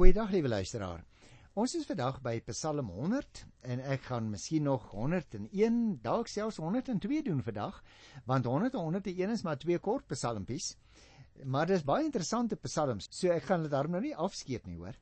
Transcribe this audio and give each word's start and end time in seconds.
Goeiedag 0.00 0.30
liewe 0.32 0.48
luisteraar. 0.48 1.02
Ons 1.60 1.74
is 1.76 1.84
vandag 1.84 2.22
by 2.24 2.38
Psalm 2.46 2.86
100 2.88 3.40
en 3.68 3.82
ek 3.84 4.06
gaan 4.06 4.30
miskien 4.32 4.64
nog 4.64 4.86
101, 4.94 5.74
dalk 6.00 6.30
selfs 6.32 6.56
102 6.56 7.18
doen 7.26 7.42
vandag, 7.44 7.82
want 8.24 8.46
100 8.48 8.78
en 8.78 8.86
101 8.86 9.34
is 9.34 9.42
maar 9.44 9.58
twee 9.60 9.76
kort 9.76 10.06
psalmpies. 10.08 10.70
Maar 11.44 11.68
dis 11.68 11.84
baie 11.84 12.06
interessante 12.08 12.56
psalms, 12.64 13.10
so 13.12 13.28
ek 13.34 13.44
gaan 13.50 13.66
dit 13.66 13.74
daarom 13.74 13.92
nou 13.92 14.00
nie 14.06 14.14
afskeep 14.16 14.70
nie, 14.70 14.78
hoor. 14.80 14.96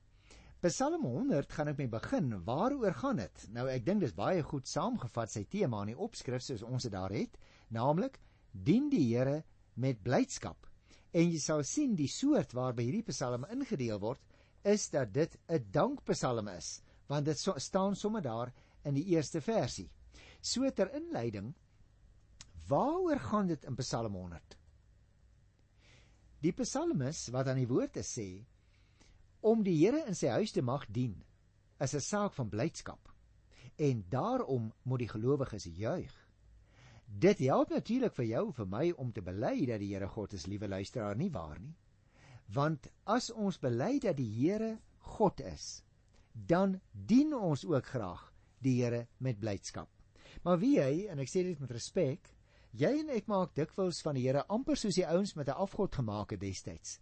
Psalm 0.67 1.07
100 1.07 1.55
gaan 1.55 1.71
ek 1.71 1.79
mee 1.79 1.93
begin. 1.93 2.35
Waaroor 2.49 2.99
gaan 2.99 3.23
dit? 3.23 3.45
Nou 3.55 3.69
ek 3.71 3.87
dink 3.87 4.03
dis 4.03 4.17
baie 4.19 4.43
goed 4.43 4.67
saamgevat 4.67 5.31
sy 5.31 5.45
tema 5.47 5.85
in 5.87 5.93
die 5.93 6.01
opskrif 6.09 6.43
soos 6.43 6.67
ons 6.67 6.89
dit 6.89 6.97
daar 6.97 7.15
het, 7.15 7.39
naamlik 7.71 8.19
dien 8.51 8.91
die 8.91 9.05
Here 9.13 9.45
met 9.79 10.03
blydskap. 10.03 10.67
En 11.15 11.31
jy 11.31 11.39
sal 11.39 11.63
sien 11.63 11.95
die 11.95 12.11
soort 12.11 12.51
waarby 12.59 12.91
hierdie 12.91 13.07
psalm 13.15 13.47
ingedeel 13.55 14.03
word 14.03 14.28
is 14.63 14.91
dat 14.91 15.13
dit 15.13 15.39
'n 15.49 15.67
dankpsalm 15.71 16.49
is, 16.49 16.83
want 17.07 17.25
dit 17.25 17.39
so, 17.39 17.55
staan 17.57 17.97
sommer 17.97 18.23
daar 18.23 18.53
in 18.83 18.95
die 18.95 19.05
eerste 19.05 19.41
versie. 19.41 19.91
So 20.41 20.71
ter 20.71 20.93
inleiding, 20.95 21.55
waaroor 22.69 23.19
gaan 23.19 23.47
dit 23.47 23.65
in 23.65 23.75
Psalm 23.75 24.15
100? 24.15 24.57
Die 26.41 26.53
psalmis 26.53 27.29
wat 27.35 27.49
aan 27.49 27.59
die 27.59 27.67
woorde 27.67 28.05
sê 28.07 28.45
om 29.41 29.63
die 29.63 29.75
Here 29.79 30.05
in 30.07 30.15
sy 30.15 30.29
huis 30.29 30.53
te 30.53 30.63
mag 30.63 30.87
dien, 30.87 31.25
is 31.81 31.95
'n 31.95 32.01
saak 32.01 32.33
van 32.33 32.49
blydskap. 32.49 33.13
En 33.77 34.05
daarom 34.09 34.73
moet 34.83 34.99
die 34.99 35.09
gelowiges 35.09 35.65
juig. 35.65 36.29
Dit 37.07 37.39
help 37.39 37.71
natuurlik 37.71 38.15
vir 38.15 38.25
jou 38.25 38.47
en 38.47 38.53
vir 38.53 38.67
my 38.67 38.91
om 38.97 39.13
te 39.13 39.23
bely 39.23 39.67
dat 39.67 39.81
die 39.81 39.95
Here 39.95 40.09
God 40.09 40.33
is, 40.33 40.47
liewe 40.47 40.69
luisteraar, 40.69 41.17
nie 41.17 41.31
waar 41.31 41.59
nie? 41.59 41.75
Want 42.55 42.89
as 43.05 43.29
ons 43.31 43.59
bely 43.61 43.99
dat 44.01 44.17
die 44.17 44.31
Here 44.33 44.79
God 45.17 45.41
is, 45.41 45.83
dan 46.33 46.81
dien 46.93 47.35
ons 47.35 47.65
ook 47.69 47.87
graag 47.93 48.33
die 48.65 48.79
Here 48.81 49.07
met 49.19 49.41
blydskap. 49.41 49.89
Maar 50.43 50.59
wie 50.63 50.77
hy 50.81 51.07
en 51.13 51.21
ek 51.21 51.31
sê 51.31 51.43
dit 51.45 51.61
met 51.61 51.73
respek, 51.75 52.31
jy 52.79 52.91
en 53.03 53.13
ek 53.13 53.29
maak 53.31 53.55
dikwels 53.57 54.01
van 54.05 54.17
die 54.17 54.27
Here 54.27 54.47
amper 54.49 54.79
soos 54.79 54.97
die 54.97 55.07
ouens 55.07 55.35
met 55.37 55.49
'n 55.49 55.61
afgod 55.61 55.95
gemaak 55.95 56.31
het 56.31 56.41
destyds. 56.41 57.01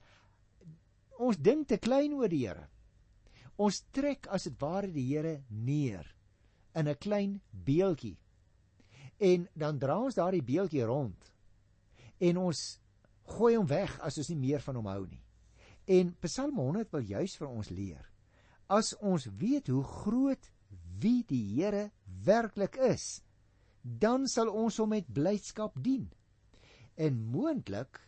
Ons 1.19 1.37
dink 1.37 1.69
te 1.69 1.79
klein 1.79 2.13
oor 2.13 2.29
die 2.29 2.47
Here. 2.47 2.69
Ons 3.57 3.85
trek 3.93 4.27
as 4.27 4.45
dit 4.45 4.61
ware 4.61 4.93
die 4.93 5.07
Here 5.15 5.43
neer 5.49 6.15
in 6.75 6.89
'n 6.89 6.99
klein 6.99 7.41
beeltjie. 7.51 8.19
En 9.19 9.49
dan 9.55 9.79
dra 9.79 9.99
ons 9.99 10.15
daardie 10.15 10.43
beeltjie 10.43 10.85
rond. 10.85 11.33
En 12.21 12.37
ons 12.37 12.81
gooi 13.23 13.57
hom 13.57 13.67
weg 13.67 14.01
as 14.01 14.19
ons 14.19 14.29
nie 14.29 14.37
meer 14.39 14.61
van 14.61 14.75
hom 14.75 14.87
hou 14.87 15.07
nie. 15.07 15.26
En 15.87 16.15
Psalm 16.21 16.59
100 16.59 16.91
wil 16.91 17.05
juis 17.07 17.37
vir 17.39 17.49
ons 17.49 17.71
leer. 17.71 18.07
As 18.67 18.95
ons 18.99 19.29
weet 19.39 19.71
hoe 19.71 19.85
groot 19.87 20.51
wie 20.99 21.23
die 21.29 21.43
Here 21.55 21.91
werklik 22.27 22.79
is, 22.83 23.23
dan 23.83 24.27
sal 24.27 24.51
ons 24.51 24.81
hom 24.83 24.91
met 24.97 25.07
blydskap 25.07 25.77
dien. 25.83 26.09
En 26.99 27.21
moontlik, 27.31 28.01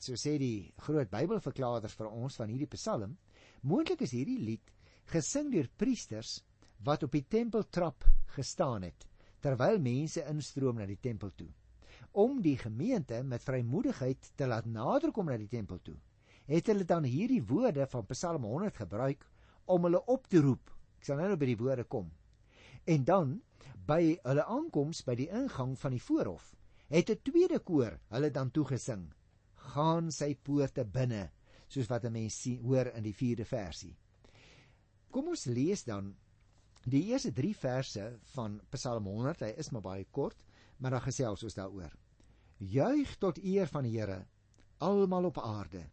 so 0.00 0.16
sê 0.16 0.38
die 0.40 0.72
groot 0.86 1.10
Bybelverklaarders 1.12 1.96
vir 1.98 2.08
ons 2.08 2.38
van 2.40 2.48
hierdie 2.48 2.70
Psalm, 2.72 3.18
moontlik 3.60 4.06
is 4.06 4.14
hierdie 4.16 4.40
lied 4.40 4.72
gesing 5.12 5.52
deur 5.52 5.68
priesters 5.78 6.40
wat 6.86 7.04
op 7.06 7.12
die 7.14 7.24
tempeltrap 7.30 8.04
gestaan 8.36 8.86
het 8.88 9.06
terwyl 9.44 9.78
mense 9.82 10.24
instroom 10.30 10.80
na 10.80 10.86
die 10.88 10.98
tempel 11.02 11.30
toe 11.36 11.50
om 12.16 12.40
die 12.42 12.56
gemeente 12.58 13.20
met 13.22 13.44
vrymoedigheid 13.44 14.32
te 14.36 14.48
laat 14.48 14.66
naderkom 14.66 15.30
na 15.30 15.36
die 15.40 15.50
tempel 15.52 15.78
toe 15.84 15.96
het 16.46 16.66
hulle 16.70 16.84
dan 16.84 17.04
hierdie 17.04 17.42
woorde 17.44 17.86
van 17.90 18.06
Psalm 18.06 18.44
100 18.46 18.76
gebruik 18.76 19.26
om 19.64 19.82
hulle 19.88 20.04
op 20.06 20.26
te 20.26 20.40
roep. 20.40 20.70
Ek 20.98 21.08
sal 21.08 21.20
nou 21.20 21.36
by 21.36 21.46
die 21.50 21.58
woorde 21.58 21.84
kom. 21.84 22.10
En 22.86 23.04
dan 23.04 23.40
by 23.86 24.16
hulle 24.22 24.44
aankoms 24.44 25.02
by 25.06 25.14
die 25.18 25.28
ingang 25.30 25.74
van 25.78 25.94
die 25.94 26.02
voorhof, 26.02 26.54
het 26.88 27.10
'n 27.10 27.22
tweede 27.22 27.58
koor 27.58 27.98
hulle 28.08 28.30
dan 28.30 28.50
toegesing: 28.50 29.12
"Gaan 29.54 30.10
sy 30.10 30.34
poorte 30.34 30.84
binne," 30.84 31.30
soos 31.68 31.88
wat 31.88 32.04
'n 32.04 32.12
mens 32.12 32.40
sien 32.42 32.60
hoor 32.62 32.86
in 32.86 33.02
die 33.02 33.14
4de 33.14 33.44
versie. 33.44 33.96
Kom 35.10 35.28
ons 35.28 35.44
lees 35.44 35.84
dan 35.84 36.16
die 36.84 37.04
eerste 37.10 37.32
3 37.32 37.54
verse 37.56 38.18
van 38.34 38.60
Psalm 38.70 39.04
100. 39.04 39.40
Hy 39.40 39.54
is 39.56 39.70
maar 39.70 39.82
baie 39.82 40.04
kort, 40.04 40.44
maar 40.78 40.90
dan 40.90 41.00
gesels 41.00 41.42
ons 41.42 41.54
daaroor. 41.54 41.92
Juig 42.58 43.16
tot 43.18 43.38
eer 43.38 43.66
van 43.66 43.82
die 43.82 43.98
Here, 43.98 44.26
almal 44.78 45.24
op 45.24 45.38
aarde. 45.38 45.90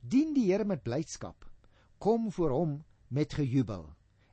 Dien 0.00 0.32
die 0.32 0.46
Here 0.48 0.64
met 0.64 0.82
blydskap. 0.82 1.44
Kom 2.00 2.30
voor 2.32 2.50
hom 2.50 2.70
met 3.08 3.34
gejubel. 3.36 3.84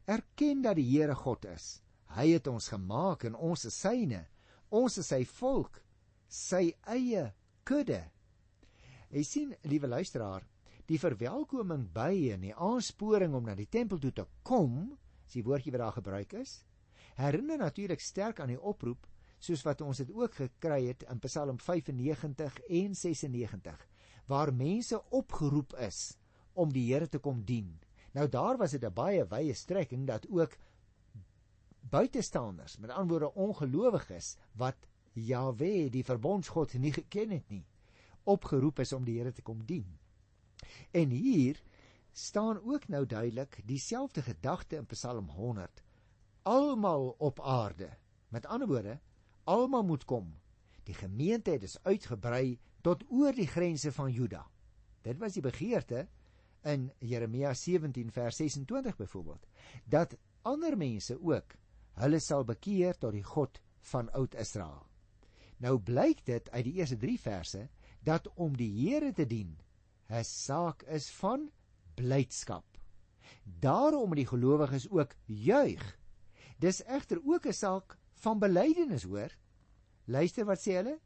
Erken 0.07 0.61
dat 0.63 0.77
die 0.79 0.85
Here 0.87 1.15
God 1.15 1.45
is. 1.45 1.81
Hy 2.15 2.29
het 2.31 2.47
ons 2.47 2.69
gemaak 2.71 3.25
en 3.27 3.35
ons 3.35 3.65
is 3.67 3.75
syne. 3.75 4.23
Ons 4.71 4.97
is 5.01 5.09
sy 5.11 5.25
volk, 5.27 5.81
sy 6.27 6.71
eie 6.87 7.25
kudde. 7.67 7.99
Jy 9.11 9.23
sien, 9.27 9.51
liewe 9.67 9.87
luisteraar, 9.91 10.45
die 10.87 10.99
verwelkoming 10.99 11.85
by 11.91 12.31
en 12.31 12.47
die 12.47 12.55
aansporing 12.55 13.35
om 13.35 13.47
na 13.47 13.55
die 13.55 13.67
tempel 13.67 13.99
toe 13.99 14.13
te 14.15 14.27
kom, 14.47 14.95
is 15.27 15.35
die 15.35 15.43
woordjie 15.43 15.75
wat 15.75 15.83
daar 15.83 15.99
gebruik 15.99 16.35
is, 16.39 16.61
herinner 17.19 17.59
natuurlik 17.59 18.03
sterk 18.03 18.39
aan 18.39 18.55
die 18.55 18.59
oproep 18.59 19.07
soos 19.39 19.63
wat 19.67 19.83
ons 19.83 19.99
dit 20.03 20.11
ook 20.15 20.35
gekry 20.35 20.81
het 20.87 21.03
in 21.11 21.19
Psalm 21.23 21.59
95 21.59 22.59
en 22.67 22.95
96 22.95 23.87
waar 24.27 24.53
mense 24.53 24.99
opgeroep 25.09 25.75
is 25.75 26.17
om 26.53 26.71
die 26.73 26.93
Here 26.93 27.07
te 27.07 27.19
kom 27.19 27.43
dien. 27.45 27.79
Nou 28.11 28.27
daar 28.29 28.57
was 28.57 28.71
dit 28.71 28.83
'n 28.83 28.93
baie 28.93 29.25
wye 29.27 29.53
strekking 29.53 30.07
dat 30.07 30.27
ook 30.29 30.57
buitestanders, 31.89 32.77
met 32.77 32.89
ander 32.89 33.07
woorde 33.07 33.33
ongelowiges 33.33 34.35
wat 34.51 34.75
Jahwe, 35.13 35.89
die 35.89 36.03
verbondsgod 36.03 36.73
nie 36.73 36.93
geken 36.93 37.31
het 37.31 37.49
nie, 37.49 37.65
opgeroep 38.23 38.79
is 38.79 38.93
om 38.93 39.03
die 39.03 39.17
Here 39.17 39.31
te 39.31 39.41
kom 39.41 39.65
dien. 39.65 39.97
En 40.91 41.09
hier 41.09 41.61
staan 42.11 42.61
ook 42.63 42.87
nou 42.87 43.05
duidelik 43.05 43.61
dieselfde 43.65 44.21
gedagte 44.21 44.75
in 44.75 44.85
Psalm 44.85 45.29
100. 45.29 45.83
Almal 46.41 47.15
op 47.17 47.39
aarde. 47.41 47.89
Met 48.27 48.45
ander 48.45 48.67
woorde, 48.67 48.99
almal 49.43 49.83
moet 49.83 50.05
kom. 50.05 50.33
Die 50.83 50.95
gemeente 50.95 51.51
het 51.51 51.61
dus 51.61 51.83
uitgebrei 51.83 52.59
tot 52.81 53.03
oor 53.09 53.33
die 53.33 53.47
grense 53.47 53.91
van 53.91 54.11
Juda. 54.11 54.45
Dit 55.01 55.19
was 55.19 55.33
die 55.33 55.41
begeerte 55.41 56.07
in 56.67 56.91
Jeremia 56.99 57.53
17 57.53 58.11
vers 58.11 58.35
26 58.35 58.97
byvoorbeeld 58.97 59.47
dat 59.85 60.17
ander 60.41 60.77
mense 60.77 61.17
ook 61.21 61.55
hulle 62.01 62.19
sal 62.19 62.43
bekeer 62.43 62.97
tot 62.97 63.15
die 63.15 63.23
God 63.23 63.61
van 63.91 64.11
oud 64.11 64.35
Israel. 64.35 64.85
Nou 65.57 65.77
blyk 65.79 66.25
dit 66.25 66.49
uit 66.51 66.65
die 66.67 66.73
eerste 66.73 66.97
3 66.97 67.19
verse 67.19 67.67
dat 68.05 68.27
om 68.35 68.57
die 68.57 68.69
Here 68.71 69.13
te 69.13 69.25
dien 69.25 69.57
'n 70.09 70.23
saak 70.23 70.83
is 70.83 71.09
van 71.11 71.49
blydskap. 71.95 72.65
Daarom 73.43 74.07
moet 74.07 74.21
die 74.23 74.27
gelowiges 74.27 74.89
ook 74.89 75.15
juig. 75.25 75.97
Dis 76.59 76.83
egter 76.83 77.19
ook 77.25 77.45
'n 77.45 77.53
saak 77.53 77.97
van 78.13 78.39
belydenis, 78.39 79.03
hoor. 79.03 79.31
Luister 80.05 80.45
wat 80.45 80.59
sê 80.59 80.71
hulle? 80.79 80.99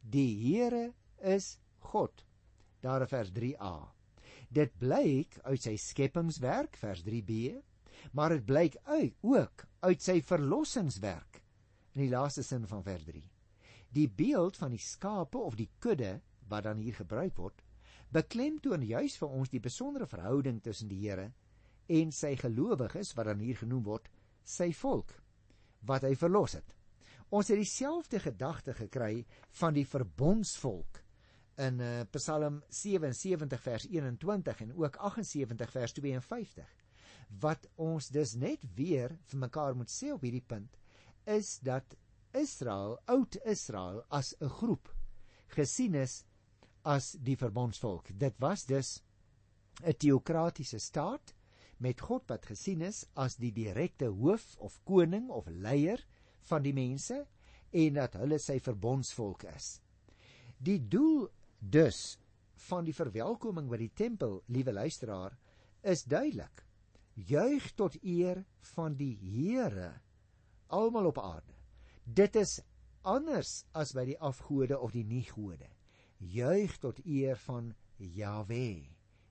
Die 0.00 0.34
Here 0.36 0.94
is 1.20 1.58
God. 1.90 2.24
Daar 2.80 3.02
in 3.04 3.10
vers 3.10 3.30
3a. 3.34 3.74
Dit 4.48 4.72
blyk 4.80 5.38
uit 5.44 5.62
sy 5.62 5.74
skepingswerk 5.76 6.78
vers 6.80 7.02
3b, 7.04 7.58
maar 8.16 8.32
dit 8.36 8.44
blyk 8.46 8.78
uit 8.88 9.16
ook 9.26 9.66
uit 9.84 10.02
sy 10.02 10.20
verlossingswerk 10.24 11.42
in 11.94 12.04
die 12.04 12.12
laaste 12.12 12.44
sin 12.46 12.66
van 12.70 12.84
vers 12.86 13.04
3. 13.08 13.22
Die 13.94 14.08
beeld 14.08 14.56
van 14.60 14.72
die 14.72 14.82
skape 14.82 15.40
of 15.40 15.56
die 15.58 15.70
kudde 15.82 16.18
wat 16.48 16.64
dan 16.68 16.80
hier 16.80 16.96
gebruik 16.96 17.36
word, 17.36 17.60
beklemtoon 18.14 18.84
juis 18.86 19.18
vir 19.20 19.34
ons 19.40 19.50
die 19.52 19.60
besondere 19.60 20.06
verhouding 20.08 20.62
tussen 20.64 20.88
die 20.88 21.00
Here 21.02 21.32
en 21.88 22.12
sy 22.12 22.34
gelowiges 22.36 23.14
wat 23.16 23.28
dan 23.30 23.40
hier 23.40 23.56
genoem 23.56 23.84
word, 23.84 24.08
sy 24.44 24.70
volk 24.76 25.12
wat 25.88 26.04
hy 26.04 26.14
verlos 26.18 26.56
het. 26.56 26.74
Ons 27.28 27.50
het 27.52 27.60
dieselfde 27.60 28.20
gedagte 28.24 28.72
gekry 28.76 29.26
van 29.60 29.76
die 29.76 29.84
verbondsvolk 29.88 31.02
in 31.58 31.80
uh, 31.80 32.02
Psalm 32.14 32.62
77 32.68 33.62
vers 33.62 33.86
21 33.90 34.60
en 34.60 34.74
ook 34.76 34.96
78 34.96 35.70
vers 35.70 35.92
52 35.92 36.76
wat 37.40 37.66
ons 37.76 38.08
dus 38.08 38.34
net 38.34 38.62
weer 38.74 39.12
vir 39.30 39.40
mekaar 39.42 39.74
moet 39.76 39.90
sê 39.92 40.12
op 40.14 40.22
hierdie 40.24 40.44
punt 40.44 40.78
is 41.28 41.58
dat 41.60 41.96
Israel, 42.36 42.98
oud 43.06 43.36
Israel 43.44 44.02
as 44.08 44.34
'n 44.40 44.48
groep 44.48 44.88
gesien 45.56 45.94
is 45.94 46.24
as 46.84 47.12
die 47.12 47.36
verbondsvolk. 47.36 48.08
Dit 48.18 48.34
was 48.38 48.64
dus 48.64 49.02
'n 49.82 49.96
teokratiese 49.96 50.78
staat 50.78 51.34
met 51.76 52.00
God 52.00 52.28
wat 52.28 52.46
gesien 52.46 52.82
is 52.82 53.04
as 53.14 53.36
die 53.36 53.52
direkte 53.52 54.06
hoof 54.06 54.56
of 54.58 54.80
koning 54.84 55.28
of 55.30 55.46
leier 55.46 56.04
van 56.40 56.62
die 56.62 56.72
mense 56.72 57.26
en 57.70 57.94
dat 57.94 58.14
hulle 58.14 58.38
sy 58.38 58.58
verbondsvolk 58.60 59.42
is. 59.42 59.80
Die 60.58 60.88
doel 60.88 61.28
Dus 61.58 62.18
van 62.68 62.84
die 62.84 62.94
verwelkoming 62.94 63.68
by 63.70 63.76
die 63.80 63.92
tempel, 63.94 64.42
liewe 64.46 64.72
luisteraar, 64.72 65.36
is 65.82 66.04
duidelik. 66.04 66.64
juig 67.26 67.72
tot 67.74 67.96
eer 68.02 68.44
van 68.74 68.94
die 68.98 69.16
Here 69.18 69.92
almal 70.66 71.10
op 71.10 71.18
aarde. 71.18 71.54
Dit 72.04 72.36
is 72.36 72.58
anders 73.02 73.64
as 73.72 73.94
by 73.96 74.04
die 74.10 74.18
afgode 74.20 74.78
of 74.78 74.92
die 74.92 75.04
nie-gode. 75.04 75.66
Juig 76.18 76.76
tot 76.82 77.00
eer 77.06 77.38
van 77.46 77.72
Jahwe, 77.96 78.84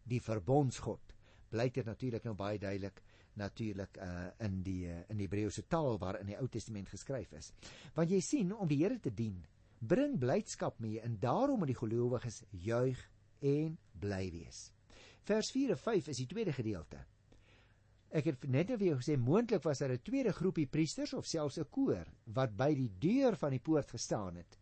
die 0.07 0.21
verbondsgod. 0.23 1.13
Blyk 1.51 1.77
dit 1.79 1.87
natuurlik 1.87 2.25
nou 2.27 2.35
baie 2.35 2.59
duidelik 2.59 3.03
natuurlik 3.37 3.99
uh, 4.01 4.31
in 4.41 4.63
die 4.65 4.87
in 4.89 5.19
Hebreëse 5.21 5.67
taal 5.69 5.99
waarin 6.01 6.25
die 6.25 6.39
Ou 6.39 6.47
Testament 6.49 6.89
geskryf 6.89 7.35
is. 7.37 7.51
Want 7.93 8.09
jy 8.09 8.17
sien 8.25 8.55
om 8.55 8.65
die 8.67 8.79
Here 8.81 8.97
te 8.99 9.13
dien, 9.13 9.37
bring 9.79 10.17
blydskap 10.19 10.79
mee 10.79 11.01
en 11.01 11.17
daarom 11.19 11.59
moet 11.59 11.71
die 11.73 11.77
gelowiges 11.77 12.43
juig 12.49 12.99
en 13.39 13.77
bly 13.99 14.31
wees. 14.31 14.71
Vers 15.27 15.51
4 15.51 15.75
en 15.75 15.77
5 15.77 16.07
is 16.13 16.21
die 16.23 16.29
tweede 16.29 16.53
gedeelte. 16.55 17.03
Ek 18.15 18.29
het 18.29 18.45
net 18.47 18.69
nou 18.71 18.77
jou 18.79 18.95
gesê 19.01 19.17
moontlik 19.19 19.63
was 19.63 19.79
daar 19.83 19.91
'n 19.91 20.01
tweede 20.01 20.31
groepie 20.31 20.65
priesters 20.65 21.13
of 21.13 21.25
selfs 21.25 21.59
'n 21.59 21.69
koor 21.69 22.07
wat 22.23 22.55
by 22.57 22.73
die 22.73 22.91
deur 22.99 23.35
van 23.35 23.51
die 23.51 23.59
poort 23.59 23.91
gestaan 23.91 24.35
het. 24.35 24.57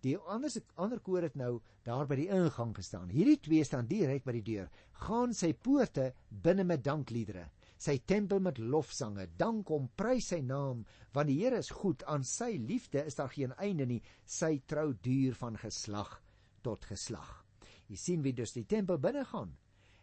Die 0.00 0.16
ander 0.16 0.50
ander 0.74 1.00
koor 1.00 1.22
het 1.22 1.34
nou 1.34 1.60
daar 1.82 2.06
by 2.06 2.14
die 2.14 2.28
ingang 2.28 2.74
gestaan. 2.74 3.08
Hierdie 3.08 3.40
twee 3.40 3.64
staan 3.64 3.86
direk 3.86 4.24
by 4.24 4.32
die 4.32 4.42
deur. 4.42 4.68
Gaan 4.92 5.34
sy 5.34 5.52
poorte 5.52 6.14
binne 6.28 6.64
met 6.64 6.84
dankliedere 6.84 7.48
sy 7.78 7.98
tempel 8.10 8.40
met 8.42 8.58
lofsange, 8.58 9.28
dank 9.38 9.70
hom, 9.70 9.86
prys 9.96 10.32
sy 10.32 10.40
naam, 10.42 10.82
want 11.14 11.30
die 11.30 11.38
Here 11.38 11.60
is 11.62 11.70
goed, 11.70 12.02
aan 12.10 12.26
sy 12.26 12.56
liefde 12.58 13.04
is 13.06 13.18
daar 13.18 13.30
geen 13.32 13.54
einde 13.62 13.86
nie, 13.86 14.00
sy 14.26 14.58
trou 14.66 14.90
duur 14.92 15.36
van 15.38 15.58
geslag 15.62 16.16
tot 16.66 16.84
geslag. 16.90 17.30
Jy 17.88 17.96
sien 17.96 18.24
wie 18.26 18.34
dus 18.36 18.52
die 18.56 18.66
tempel 18.68 18.98
binne 19.00 19.24
gaan, 19.30 19.54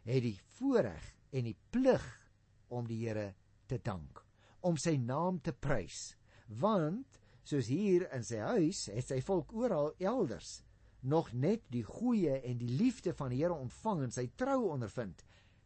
het 0.07 0.23
die 0.23 0.37
voorreg 0.57 1.11
en 1.35 1.49
die 1.49 1.57
plig 1.71 2.05
om 2.73 2.87
die 2.87 3.01
Here 3.03 3.33
te 3.67 3.81
dank, 3.83 4.23
om 4.63 4.79
sy 4.79 4.95
naam 5.01 5.41
te 5.43 5.53
prys, 5.53 6.15
want 6.47 7.19
soos 7.45 7.67
hier 7.69 8.07
in 8.15 8.23
sy 8.25 8.39
huis 8.55 8.87
het 8.93 9.11
sy 9.11 9.19
volk 9.25 9.51
oral 9.53 9.91
elders 10.01 10.61
nog 11.05 11.29
net 11.37 11.67
die 11.69 11.83
goeie 11.85 12.39
en 12.41 12.57
die 12.57 12.71
liefde 12.79 13.13
van 13.13 13.29
die 13.29 13.43
Here 13.43 13.53
ontvang 13.53 14.07
en 14.07 14.13
sy 14.15 14.25
trou 14.39 14.71
ondervind 14.71 15.21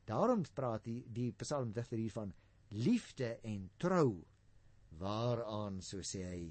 Daarom 0.09 0.41
praat 0.57 0.88
die 0.89 1.03
die 1.13 1.29
psalmdigter 1.38 2.00
hier 2.01 2.13
van 2.15 2.33
liefde 2.73 3.35
en 3.45 3.69
trou 3.77 4.23
waaraan 4.97 5.81
so 5.85 6.01
sê 6.01 6.23
hy 6.25 6.44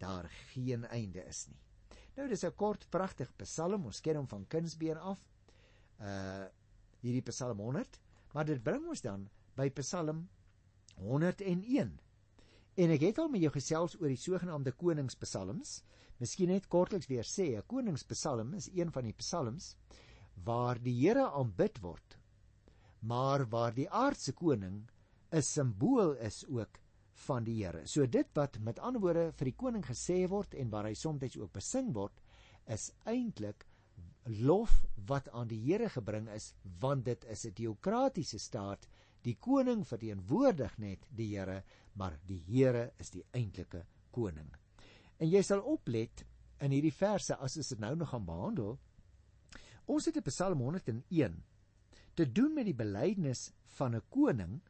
daar 0.00 0.28
geen 0.52 0.84
einde 0.92 1.24
is 1.28 1.46
nie. 1.48 1.60
Nou 2.16 2.28
dis 2.28 2.44
'n 2.44 2.56
kort 2.56 2.86
pragtig 2.90 3.32
psalm, 3.36 3.86
ons 3.86 4.00
ken 4.00 4.16
hom 4.16 4.28
van 4.28 4.46
kindsbeen 4.46 4.98
af. 4.98 5.20
Uh 6.00 6.46
hierdie 7.00 7.24
psalm 7.32 7.58
100, 7.58 8.00
maar 8.34 8.44
dit 8.44 8.62
bring 8.62 8.86
ons 8.88 9.00
dan 9.00 9.28
by 9.56 9.70
psalm 9.70 10.28
101. 10.96 11.98
En 12.76 12.90
ek 12.90 13.00
het 13.00 13.18
al 13.18 13.28
met 13.28 13.40
jou 13.40 13.52
gesels 13.52 13.96
oor 13.96 14.08
die 14.08 14.20
sogenaamde 14.20 14.72
koningspsalms. 14.72 15.82
Miskien 16.18 16.48
net 16.48 16.68
kortliks 16.68 17.08
weer 17.08 17.24
sê, 17.24 17.56
'n 17.56 17.66
koningspsalm 17.66 18.54
is 18.54 18.68
een 18.68 18.92
van 18.92 19.04
die 19.04 19.16
psalms 19.16 19.76
waar 20.44 20.78
die 20.82 21.00
Here 21.00 21.30
aanbid 21.30 21.80
word 21.80 22.19
maar 23.00 23.46
waar 23.48 23.74
die 23.74 23.88
aardse 23.90 24.32
koning 24.32 24.88
'n 25.32 25.42
simbool 25.42 26.12
is 26.12 26.44
ook 26.46 26.80
van 27.26 27.44
die 27.44 27.64
Here. 27.64 27.86
So 27.86 28.06
dit 28.06 28.26
wat 28.34 28.58
met 28.58 28.78
ander 28.78 29.00
woorde 29.00 29.32
vir 29.32 29.44
die 29.44 29.56
koning 29.56 29.84
gesê 29.84 30.28
word 30.28 30.54
en 30.54 30.70
waar 30.70 30.84
hy 30.84 30.94
soms 30.94 31.36
ook 31.36 31.52
besing 31.52 31.92
word, 31.94 32.20
is 32.66 32.92
eintlik 33.04 33.66
lof 34.24 34.86
wat 35.06 35.28
aan 35.28 35.48
die 35.48 35.60
Here 35.64 35.88
gebring 35.88 36.28
is, 36.28 36.54
want 36.80 37.04
dit 37.04 37.24
is 37.24 37.46
'n 37.46 37.52
teokratiese 37.52 38.38
staat. 38.38 38.88
Die 39.22 39.36
koning 39.36 39.86
verteenwoordig 39.86 40.78
net 40.78 41.06
die 41.10 41.36
Here, 41.36 41.62
maar 41.94 42.18
die 42.26 42.42
Here 42.46 42.92
is 42.98 43.10
die 43.10 43.24
eintlike 43.32 43.84
koning. 44.10 44.50
En 45.18 45.28
jy 45.28 45.42
sal 45.42 45.60
oplet 45.60 46.24
in 46.60 46.70
hierdie 46.70 46.94
verse 46.94 47.36
as 47.36 47.56
ons 47.56 47.68
dit 47.68 47.78
nou 47.78 47.94
nog 47.96 48.08
gaan 48.08 48.24
behandel. 48.24 48.78
Ons 49.86 50.06
het 50.06 50.16
in 50.16 50.22
Psalm 50.22 50.58
101 50.58 51.42
te 52.14 52.32
doen 52.32 52.54
met 52.54 52.64
die 52.64 52.76
belydenis 52.76 53.52
van 53.76 53.94
'n 53.96 54.02
koning 54.08 54.60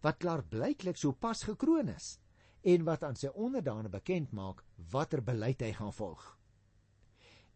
wat 0.00 0.18
klaarblyklik 0.18 0.96
sopas 0.96 1.42
gekroon 1.42 1.88
is 1.88 2.18
en 2.62 2.84
wat 2.84 3.02
aan 3.02 3.16
sy 3.16 3.26
onderdane 3.26 3.88
bekend 3.88 4.32
maak 4.32 4.64
watter 4.90 5.22
beleid 5.22 5.60
hy 5.60 5.72
gaan 5.72 5.92
volg. 5.92 6.38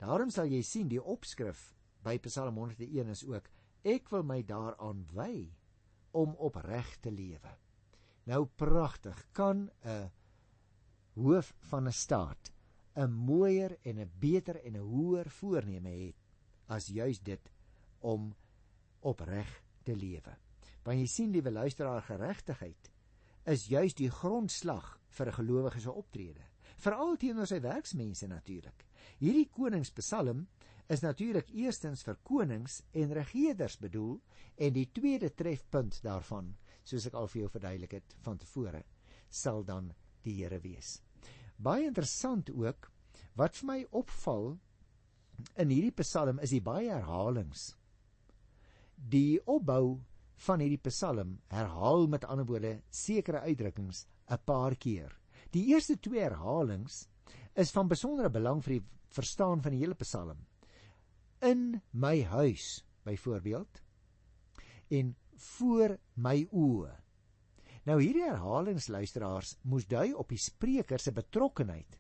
Daarom 0.01 0.31
sal 0.31 0.47
jy 0.47 0.63
sien 0.63 0.89
die 0.89 1.03
opskrif 1.03 1.75
by 2.05 2.19
Psalm 2.19 2.57
101 2.61 3.09
is 3.09 3.25
ook 3.25 3.51
ek 3.85 4.11
wil 4.11 4.23
my 4.23 4.43
daaraan 4.43 5.05
wy 5.13 5.53
om 6.13 6.35
opreg 6.37 6.97
te 7.01 7.11
lewe. 7.11 7.53
Nou 8.27 8.47
pragtig 8.47 9.27
kan 9.33 9.71
'n 9.85 10.11
hoof 11.15 11.55
van 11.71 11.89
'n 11.89 11.93
staat 11.93 12.53
'n 12.97 13.11
mooier 13.11 13.79
en 13.83 13.99
'n 13.99 14.11
beter 14.19 14.57
en 14.65 14.77
'n 14.77 14.89
hoër 14.93 15.31
voorneme 15.31 15.91
hê 15.91 16.15
as 16.67 16.87
juis 16.87 17.19
dit 17.19 17.51
om 18.01 18.35
opreg 19.05 19.51
te 19.85 19.95
lewe. 19.97 20.35
Want 20.85 21.01
jy 21.01 21.07
sien 21.09 21.33
liewe 21.33 21.53
luisteraar 21.53 22.03
geregtigheid 22.05 22.91
is 23.53 23.69
juis 23.69 23.95
die 23.97 24.11
grondslag 24.11 24.99
vir 25.17 25.29
'n 25.29 25.39
gelowige 25.39 25.81
se 25.81 25.93
optrede, 25.93 26.45
veral 26.77 27.17
teenoor 27.17 27.47
sy 27.47 27.61
werksmense 27.61 28.27
natuurlik. 28.27 28.85
Hierdie 29.19 29.49
koningspsalm 29.49 30.47
is 30.89 31.01
natuurlik 31.01 31.51
eerstens 31.55 32.03
vir 32.03 32.17
konings 32.23 32.83
en 32.93 33.13
regerders 33.13 33.77
bedoel 33.79 34.21
en 34.57 34.73
die 34.73 34.91
tweede 34.93 35.31
trefpunt 35.35 36.01
daarvan, 36.03 36.57
soos 36.85 37.07
ek 37.07 37.15
al 37.15 37.29
vir 37.29 37.41
jou 37.41 37.51
verduidelik 37.51 37.93
het 37.93 38.17
van 38.21 38.39
tevore, 38.39 38.85
sal 39.31 39.65
dan 39.65 39.93
die 40.23 40.35
Here 40.43 40.61
wees. 40.61 41.01
Baie 41.57 41.87
interessant 41.87 42.51
ook 42.51 42.91
wat 43.35 43.57
vir 43.57 43.67
my 43.67 43.87
opval 43.91 44.59
in 45.57 45.71
hierdie 45.71 45.95
psalm 46.03 46.39
is 46.39 46.51
die 46.51 46.63
baie 46.63 46.91
herhalings 46.91 47.75
die 49.11 49.39
opbou 49.45 50.01
van 50.47 50.63
hierdie 50.63 50.81
Psalm 50.89 51.37
herhaal 51.53 52.07
met 52.11 52.25
ander 52.25 52.47
woorde 52.49 52.81
sekere 52.91 53.45
uitdrukkings 53.45 54.07
'n 54.31 54.39
paar 54.45 54.77
keer. 54.77 55.13
Die 55.53 55.67
eerste 55.73 55.97
twee 56.01 56.21
herhalings 56.21 57.09
is 57.55 57.71
van 57.71 57.89
besondere 57.89 58.31
belang 58.31 58.63
vir 58.65 58.79
die 58.79 58.87
verstaan 59.11 59.63
van 59.63 59.73
die 59.73 59.79
hele 59.79 59.95
Psalm. 59.95 60.47
In 61.43 61.81
my 61.93 62.23
huis 62.23 62.85
byvoorbeeld 63.05 63.83
en 64.91 65.17
voor 65.37 65.99
my 66.15 66.47
oë. 66.51 66.95
Nou 67.85 68.01
hierdie 68.01 68.25
herhalings 68.25 68.89
luisteraars 68.89 69.57
moes 69.63 69.87
dui 69.87 70.13
op 70.15 70.29
die 70.29 70.41
spreker 70.41 70.99
se 70.99 71.13
betrokkenheid 71.13 71.99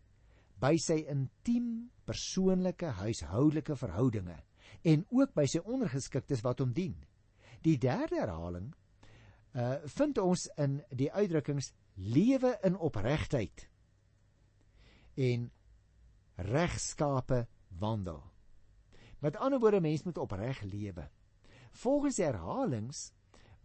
by 0.60 0.76
sy 0.80 1.04
intiem 1.10 1.90
persoonlike 2.06 2.86
huishoudelike 2.86 3.76
verhoudinge 3.76 4.38
en 4.82 5.06
ook 5.10 5.34
by 5.34 5.46
sy 5.46 5.60
ondergeskiktes 5.64 6.42
wat 6.44 6.58
hom 6.58 6.72
dien. 6.72 6.96
Die 7.62 7.78
derde 7.78 8.20
herhaling 8.20 8.72
uh 9.54 9.76
vind 9.86 10.18
ons 10.18 10.48
in 10.58 10.80
die 10.90 11.12
uitdrukkings 11.12 11.70
lewe 11.94 12.56
in 12.66 12.74
opregtheid 12.76 13.68
en 15.14 15.50
regskape 16.34 17.44
wandel. 17.78 18.22
Met 19.22 19.36
ander 19.36 19.60
woorde 19.62 19.80
mens 19.80 20.02
moet 20.02 20.18
opreg 20.18 20.60
lewe. 20.62 21.06
Volgens 21.70 22.16
die 22.16 22.24
herhalings 22.24 23.12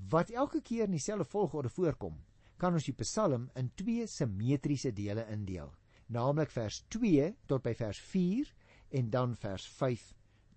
wat 0.10 0.30
elke 0.30 0.62
keer 0.62 0.86
in 0.86 0.96
dieselfde 0.96 1.26
volgorde 1.26 1.70
voorkom, 1.70 2.16
kan 2.58 2.74
ons 2.74 2.86
die 2.88 2.96
Psalm 3.02 3.50
in 3.56 3.72
twee 3.76 4.08
simmetriese 4.08 4.94
dele 4.96 5.26
indeel, 5.32 5.74
naamlik 6.08 6.52
vers 6.52 6.84
2 6.88 7.34
tot 7.48 7.64
by 7.64 7.74
vers 7.76 8.00
4 8.00 8.54
en 9.00 9.10
dan 9.10 9.36
vers 9.36 9.68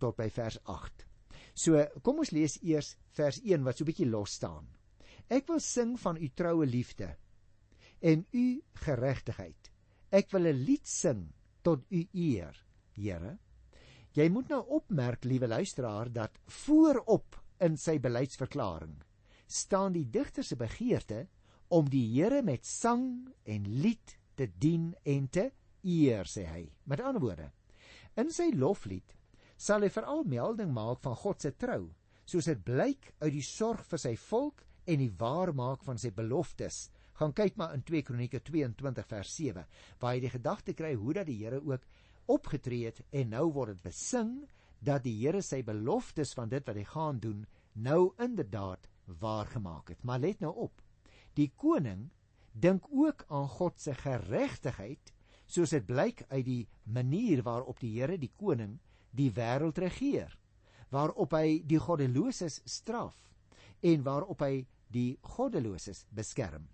tot 0.03 0.19
by 0.19 0.29
vers 0.35 0.59
8. 0.67 1.07
So, 1.55 1.81
kom 2.03 2.23
ons 2.23 2.33
lees 2.35 2.59
eers 2.65 2.95
vers 3.17 3.41
1 3.45 3.65
wat 3.67 3.79
so 3.79 3.85
'n 3.85 3.91
bietjie 3.91 4.11
los 4.11 4.39
staan. 4.39 4.67
Ek 5.29 5.47
wil 5.49 5.61
sing 5.61 5.99
van 6.01 6.17
u 6.17 6.29
troue 6.29 6.67
liefde 6.67 7.17
en 8.01 8.27
u 8.33 8.47
geregtigheid. 8.85 9.71
Ek 10.11 10.31
wil 10.33 10.47
'n 10.49 10.65
lied 10.67 10.87
sing 10.87 11.33
tot 11.63 11.85
u 11.91 12.09
eer, 12.13 12.57
Here. 12.93 13.39
Jy 14.13 14.29
moet 14.29 14.49
nou 14.49 14.61
opmerk, 14.69 15.25
liewe 15.25 15.49
luisteraar, 15.49 16.13
dat 16.13 16.39
voorop 16.47 17.39
in 17.61 17.79
sy 17.81 17.99
beleidsverklaring 17.99 18.99
staan 19.47 19.93
die 19.93 20.05
digter 20.11 20.45
se 20.45 20.57
begeerte 20.57 21.27
om 21.69 21.89
die 21.89 22.05
Here 22.13 22.43
met 22.43 22.67
sang 22.67 23.33
en 23.45 23.69
lied 23.81 24.19
te 24.35 24.51
dien 24.59 24.95
en 25.05 25.29
te 25.29 25.51
eer, 25.83 26.29
sê 26.29 26.45
hy. 26.45 26.63
Met 26.85 27.01
ander 27.01 27.21
woorde, 27.21 27.51
in 28.17 28.31
sy 28.31 28.51
loflied 28.53 29.17
sal 29.63 29.85
hy 29.87 29.93
veral 29.95 30.25
melding 30.27 30.73
maak 30.75 31.05
van 31.05 31.15
God 31.21 31.45
se 31.45 31.53
trou, 31.55 31.85
soos 32.27 32.49
dit 32.51 32.63
blyk 32.67 33.13
uit 33.23 33.33
die 33.37 33.45
sorg 33.47 33.85
vir 33.87 34.01
sy 34.03 34.17
volk 34.19 34.65
en 34.91 34.99
die 34.99 35.13
waarmaak 35.21 35.85
van 35.87 36.01
sy 36.03 36.11
beloftes. 36.17 36.89
Gaan 37.21 37.35
kyk 37.37 37.59
maar 37.61 37.77
in 37.77 37.85
2 37.87 38.03
Kronieke 38.09 38.41
22 38.43 39.07
vers 39.07 39.37
7, 39.37 39.63
waar 40.03 40.17
jy 40.17 40.25
die 40.25 40.33
gedagte 40.35 40.75
kry 40.75 40.97
hoe 40.99 41.15
dat 41.21 41.31
die 41.31 41.39
Here 41.45 41.61
ook 41.63 41.87
opgetree 42.33 42.91
het 42.91 43.03
en 43.15 43.31
nou 43.37 43.47
word 43.55 43.77
dit 43.77 43.87
besing 43.87 44.35
dat 44.83 45.05
die 45.07 45.15
Here 45.21 45.43
sy 45.47 45.63
beloftes 45.63 46.35
van 46.35 46.51
dit 46.51 46.67
wat 46.67 46.79
hy 46.81 46.87
gaan 46.91 47.23
doen 47.23 47.47
nou 47.75 48.13
inderdaad 48.19 48.89
waar 49.23 49.47
gemaak 49.47 49.95
het. 49.95 50.03
Maar 50.03 50.25
let 50.27 50.43
nou 50.43 50.53
op. 50.67 50.83
Die 51.39 51.53
koning 51.55 52.09
dink 52.53 52.89
ook 52.91 53.29
aan 53.31 53.47
God 53.49 53.79
se 53.81 53.95
geregtigheid, 53.95 55.13
soos 55.47 55.71
dit 55.71 55.87
blyk 55.87 56.27
uit 56.33 56.47
die 56.49 56.63
manier 56.85 57.45
waarop 57.47 57.79
die 57.79 57.95
Here 58.01 58.19
die 58.19 58.33
koning 58.35 58.81
die 59.17 59.31
wêreld 59.37 59.79
regeer, 59.79 60.33
waarop 60.93 61.37
hy 61.37 61.63
die 61.69 61.81
goddeloses 61.81 62.61
straf 62.69 63.17
en 63.83 64.05
waarop 64.07 64.45
hy 64.45 64.67
die 64.93 65.17
goddeloses 65.35 66.05
beskerm. 66.13 66.69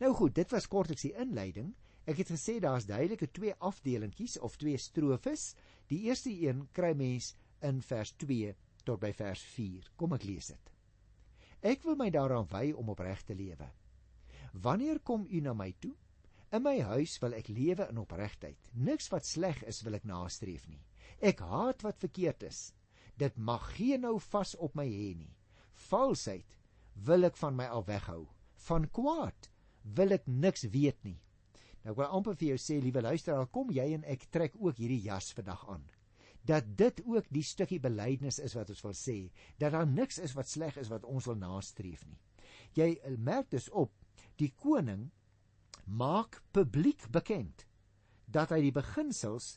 Nou 0.00 0.12
goed, 0.14 0.34
dit 0.36 0.50
was 0.52 0.68
kortliks 0.68 1.06
die 1.06 1.14
inleiding. 1.20 1.72
Ek 2.04 2.20
het 2.20 2.32
gesê 2.34 2.58
daar's 2.60 2.86
duidelike 2.88 3.30
twee 3.32 3.54
afdelingkies 3.64 4.36
of 4.44 4.58
twee 4.60 4.76
strofes. 4.78 5.54
Die 5.88 6.04
eerste 6.10 6.32
een 6.32 6.66
kry 6.76 6.92
mens 6.96 7.32
in 7.64 7.80
vers 7.82 8.12
2 8.20 8.52
tot 8.84 9.00
by 9.00 9.12
vers 9.16 9.40
4. 9.54 9.90
Kom 9.96 10.12
ek 10.16 10.26
lees 10.28 10.50
dit. 10.52 10.72
Ek 11.64 11.84
wil 11.86 11.96
my 11.96 12.10
daaraan 12.12 12.48
wy 12.50 12.72
om 12.76 12.90
opreg 12.92 13.22
te 13.24 13.36
lewe. 13.36 13.70
Wanneer 14.52 15.00
kom 15.00 15.24
u 15.30 15.40
na 15.40 15.54
my 15.56 15.72
toe? 15.80 15.94
In 16.54 16.62
my 16.62 16.76
huis 16.92 17.16
wil 17.22 17.32
ek 17.34 17.48
lewe 17.48 17.88
in 17.90 17.98
opregtheid. 17.98 18.68
Niks 18.74 19.08
wat 19.10 19.26
sleg 19.26 19.62
is 19.66 19.80
wil 19.82 19.96
ek 19.96 20.04
nastreef 20.06 20.68
nie. 20.68 20.82
Ek 21.24 21.40
haat 21.40 21.80
wat 21.86 22.02
verkeerd 22.04 22.44
is. 22.44 22.74
Dit 23.16 23.36
mag 23.40 23.64
geen 23.78 24.02
nou 24.04 24.18
vas 24.20 24.52
op 24.60 24.74
my 24.76 24.84
hê 24.84 25.14
nie. 25.16 25.32
Valsheid 25.88 26.58
wil 27.06 27.24
ek 27.30 27.38
van 27.40 27.56
my 27.56 27.70
af 27.72 27.86
weghou. 27.88 28.26
Van 28.66 28.84
kwaad 28.92 29.48
wil 29.96 30.12
ek 30.16 30.28
niks 30.28 30.66
weet 30.74 31.00
nie. 31.06 31.16
Nou 31.84 31.94
ek 31.94 32.00
wil 32.02 32.12
amper 32.18 32.36
vir 32.40 32.50
jou 32.52 32.60
sê, 32.60 32.78
liewe 32.80 33.00
luisteraar, 33.04 33.48
kom 33.52 33.72
jy 33.72 33.86
en 33.96 34.04
ek 34.08 34.28
trek 34.32 34.54
ook 34.60 34.80
hierdie 34.80 35.02
jas 35.06 35.32
vandag 35.36 35.64
aan. 35.72 35.84
Dat 36.44 36.68
dit 36.76 37.00
ook 37.08 37.28
die 37.32 37.44
stukkie 37.44 37.80
belydenis 37.80 38.40
is 38.44 38.56
wat 38.56 38.72
ons 38.72 38.84
wil 38.84 38.96
sê, 38.96 39.18
dat 39.60 39.72
daar 39.72 39.88
niks 39.88 40.20
is 40.20 40.36
wat 40.36 40.48
sleg 40.48 40.76
is 40.80 40.92
wat 40.92 41.04
ons 41.08 41.28
wil 41.28 41.40
nastreef 41.40 42.04
nie. 42.08 42.20
Jy 42.76 42.98
merk 43.16 43.48
dus 43.52 43.70
op, 43.72 43.92
die 44.36 44.52
koning 44.60 45.08
maak 45.84 46.42
publiek 46.52 47.04
bekend 47.12 47.64
dat 48.28 48.52
hy 48.52 48.60
die 48.64 48.74
beginsels 48.74 49.54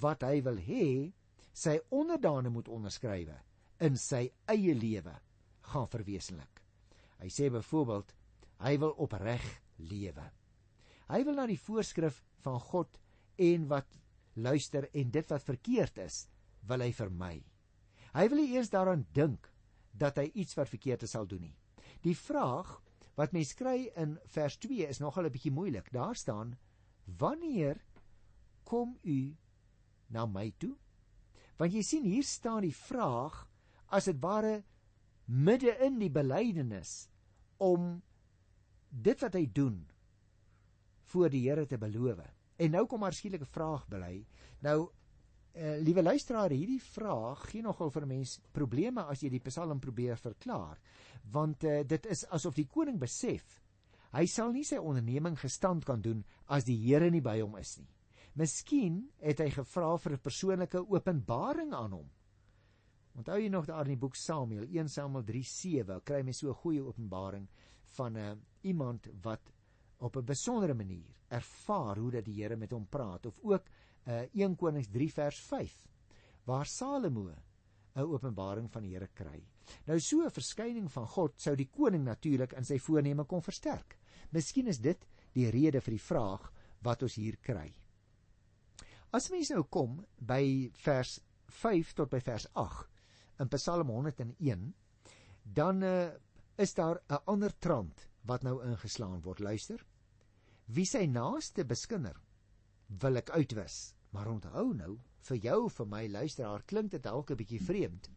wat 0.00 0.22
hy 0.22 0.40
wil 0.44 0.58
hê 0.60 1.12
sy 1.56 1.78
onderdane 1.94 2.52
moet 2.52 2.68
onderskrywe 2.68 3.36
in 3.86 3.96
sy 3.98 4.26
eie 4.50 4.74
lewe 4.74 5.14
gaan 5.70 5.88
verwesenlik. 5.90 6.62
Hy 7.18 7.28
sê 7.32 7.48
byvoorbeeld 7.50 8.14
hy 8.64 8.74
wil 8.82 8.94
opreg 9.02 9.44
lewe. 9.78 10.24
Hy 11.08 11.20
wil 11.24 11.38
na 11.38 11.46
die 11.48 11.60
voorskrif 11.60 12.20
van 12.44 12.58
God 12.60 12.98
en 13.38 13.68
wat 13.70 13.98
luister 14.38 14.88
en 14.92 15.10
dit 15.14 15.30
wat 15.30 15.46
verkeerd 15.46 15.98
is, 16.04 16.26
wil 16.68 16.82
hy 16.84 16.92
vermy. 16.94 17.36
Hy 18.14 18.26
wil 18.30 18.42
nie 18.42 18.52
eers 18.54 18.70
daaraan 18.70 19.06
dink 19.14 19.48
dat 19.98 20.18
hy 20.20 20.28
iets 20.34 20.56
wat 20.58 20.70
verkeerd 20.70 21.04
is 21.06 21.14
sal 21.16 21.26
doen 21.26 21.48
nie. 21.48 21.56
Die 22.04 22.16
vraag 22.16 22.76
wat 23.18 23.34
mens 23.34 23.54
kry 23.58 23.88
in 23.98 24.16
vers 24.30 24.58
2 24.62 24.86
is 24.86 25.00
nogal 25.02 25.26
'n 25.26 25.34
bietjie 25.34 25.54
moeilik. 25.54 25.90
Daar 25.92 26.14
staan: 26.14 26.56
"Wanneer 27.18 27.80
kom 28.64 28.98
u 29.02 29.34
na 30.08 30.26
my 30.26 30.52
toe?" 30.58 30.76
Want 31.58 31.74
jy 31.74 31.82
sien 31.82 32.04
hier 32.04 32.24
staan 32.24 32.62
die 32.62 32.74
vraag 32.74 33.46
as 33.90 34.04
dit 34.04 34.18
ware 34.22 34.62
midde 35.26 35.74
in 35.84 35.98
die 35.98 36.10
belydenis 36.10 37.08
om 37.58 38.02
dit 38.88 39.20
wat 39.20 39.34
hy 39.34 39.46
doen 39.52 39.80
voor 41.12 41.30
die 41.30 41.42
Here 41.48 41.66
te 41.66 41.78
beloof. 41.78 42.20
En 42.58 42.70
nou 42.70 42.86
kom 42.86 43.00
maar 43.00 43.12
skielik 43.12 43.42
'n 43.42 43.54
vraag 43.54 43.88
bly. 43.88 44.26
Nou 44.60 44.90
uh, 45.54 45.78
liewe 45.80 46.02
luisteraar, 46.02 46.50
hierdie 46.50 46.82
vraag 46.82 47.50
gee 47.50 47.62
nogal 47.62 47.90
vir 47.90 48.06
mense 48.06 48.40
probleme 48.52 49.02
as 49.02 49.22
jy 49.22 49.30
die 49.30 49.40
Psalm 49.40 49.80
probeer 49.80 50.16
verklaar, 50.16 50.78
want 51.32 51.64
uh, 51.64 51.82
dit 51.84 52.06
is 52.06 52.24
asof 52.26 52.54
die 52.54 52.66
koning 52.66 52.98
besef 52.98 53.60
hy 54.16 54.24
sal 54.26 54.52
nie 54.52 54.64
sy 54.64 54.78
onderneming 54.80 55.36
gestand 55.36 55.84
kan 55.84 56.00
doen 56.00 56.24
as 56.46 56.64
die 56.64 56.76
Here 56.80 57.10
nie 57.10 57.24
by 57.24 57.40
hom 57.40 57.56
is 57.60 57.76
nie. 57.78 57.88
Miskien 58.38 59.00
het 59.18 59.40
hy 59.42 59.48
gevra 59.50 59.96
vir 59.98 60.12
'n 60.14 60.22
persoonlike 60.22 60.80
openbaring 60.86 61.72
aan 61.74 61.92
hom. 61.92 62.10
Onthou 63.18 63.38
jy 63.40 63.48
nog 63.48 63.66
daar 63.66 63.88
in 63.88 63.96
die 63.96 64.02
boek 64.04 64.14
Samuel 64.14 64.68
1 64.70 64.88
Samuel 64.88 65.24
3:7 65.24 66.00
kry 66.04 66.20
jy 66.22 66.32
so 66.32 66.50
'n 66.50 66.60
goeie 66.62 66.82
openbaring 66.82 67.48
van 67.96 68.12
'n 68.12 68.16
uh, 68.16 68.36
iemand 68.62 69.08
wat 69.22 69.52
op 69.98 70.16
'n 70.16 70.24
besondere 70.24 70.74
manier 70.74 71.16
ervaar 71.28 71.98
hoe 71.98 72.10
dat 72.10 72.24
die 72.24 72.42
Here 72.42 72.56
met 72.56 72.70
hom 72.70 72.86
praat 72.86 73.26
of 73.26 73.40
ook 73.42 73.64
uh, 74.06 74.22
1 74.32 74.56
Konings 74.56 74.88
3 74.88 75.12
vers 75.12 75.40
5 75.40 75.88
waar 76.44 76.66
Salomo 76.66 77.30
'n 77.94 78.00
openbaring 78.00 78.70
van 78.70 78.82
die 78.82 78.92
Here 78.94 79.08
kry. 79.14 79.42
Nou 79.86 79.98
so 80.00 80.22
'n 80.22 80.30
verskyning 80.30 80.92
van 80.92 81.06
God 81.06 81.40
sou 81.40 81.56
die 81.56 81.70
koning 81.70 82.04
natuurlik 82.04 82.52
in 82.52 82.64
sy 82.64 82.78
voorneme 82.78 83.24
kon 83.24 83.42
versterk. 83.42 83.98
Miskien 84.30 84.66
is 84.66 84.78
dit 84.78 85.06
die 85.32 85.50
rede 85.50 85.80
vir 85.80 85.90
die 85.90 86.06
vraag 86.06 86.52
wat 86.82 87.02
ons 87.02 87.14
hier 87.14 87.36
kry. 87.36 87.74
As 89.08 89.30
mens 89.32 89.48
nou 89.48 89.62
kom 89.72 89.94
by 90.20 90.68
vers 90.84 91.14
5 91.62 91.94
tot 91.96 92.10
by 92.12 92.18
vers 92.20 92.44
8 92.60 93.40
in 93.40 93.48
Psalm 93.54 93.88
101, 93.88 94.64
dan 95.58 95.80
uh, 95.82 96.10
is 96.60 96.74
daar 96.76 97.00
'n 97.08 97.22
ander 97.24 97.54
trant 97.58 98.08
wat 98.28 98.42
nou 98.42 98.58
ingeslaan 98.64 99.22
word. 99.24 99.40
Luister. 99.40 99.80
Wie 100.66 100.84
sy 100.84 101.06
naaste 101.06 101.64
beskinder, 101.64 102.20
wil 103.00 103.16
ek 103.16 103.30
uitwis. 103.30 103.94
Maar 104.12 104.28
onthou 104.28 104.74
nou, 104.74 104.98
vir 105.28 105.36
jou 105.36 105.70
vir 105.70 105.86
my 105.86 106.06
luisteraar 106.08 106.62
klink 106.66 106.90
dit 106.90 107.02
dalk 107.02 107.30
'n 107.30 107.36
bietjie 107.36 107.62
vreemd. 107.64 108.10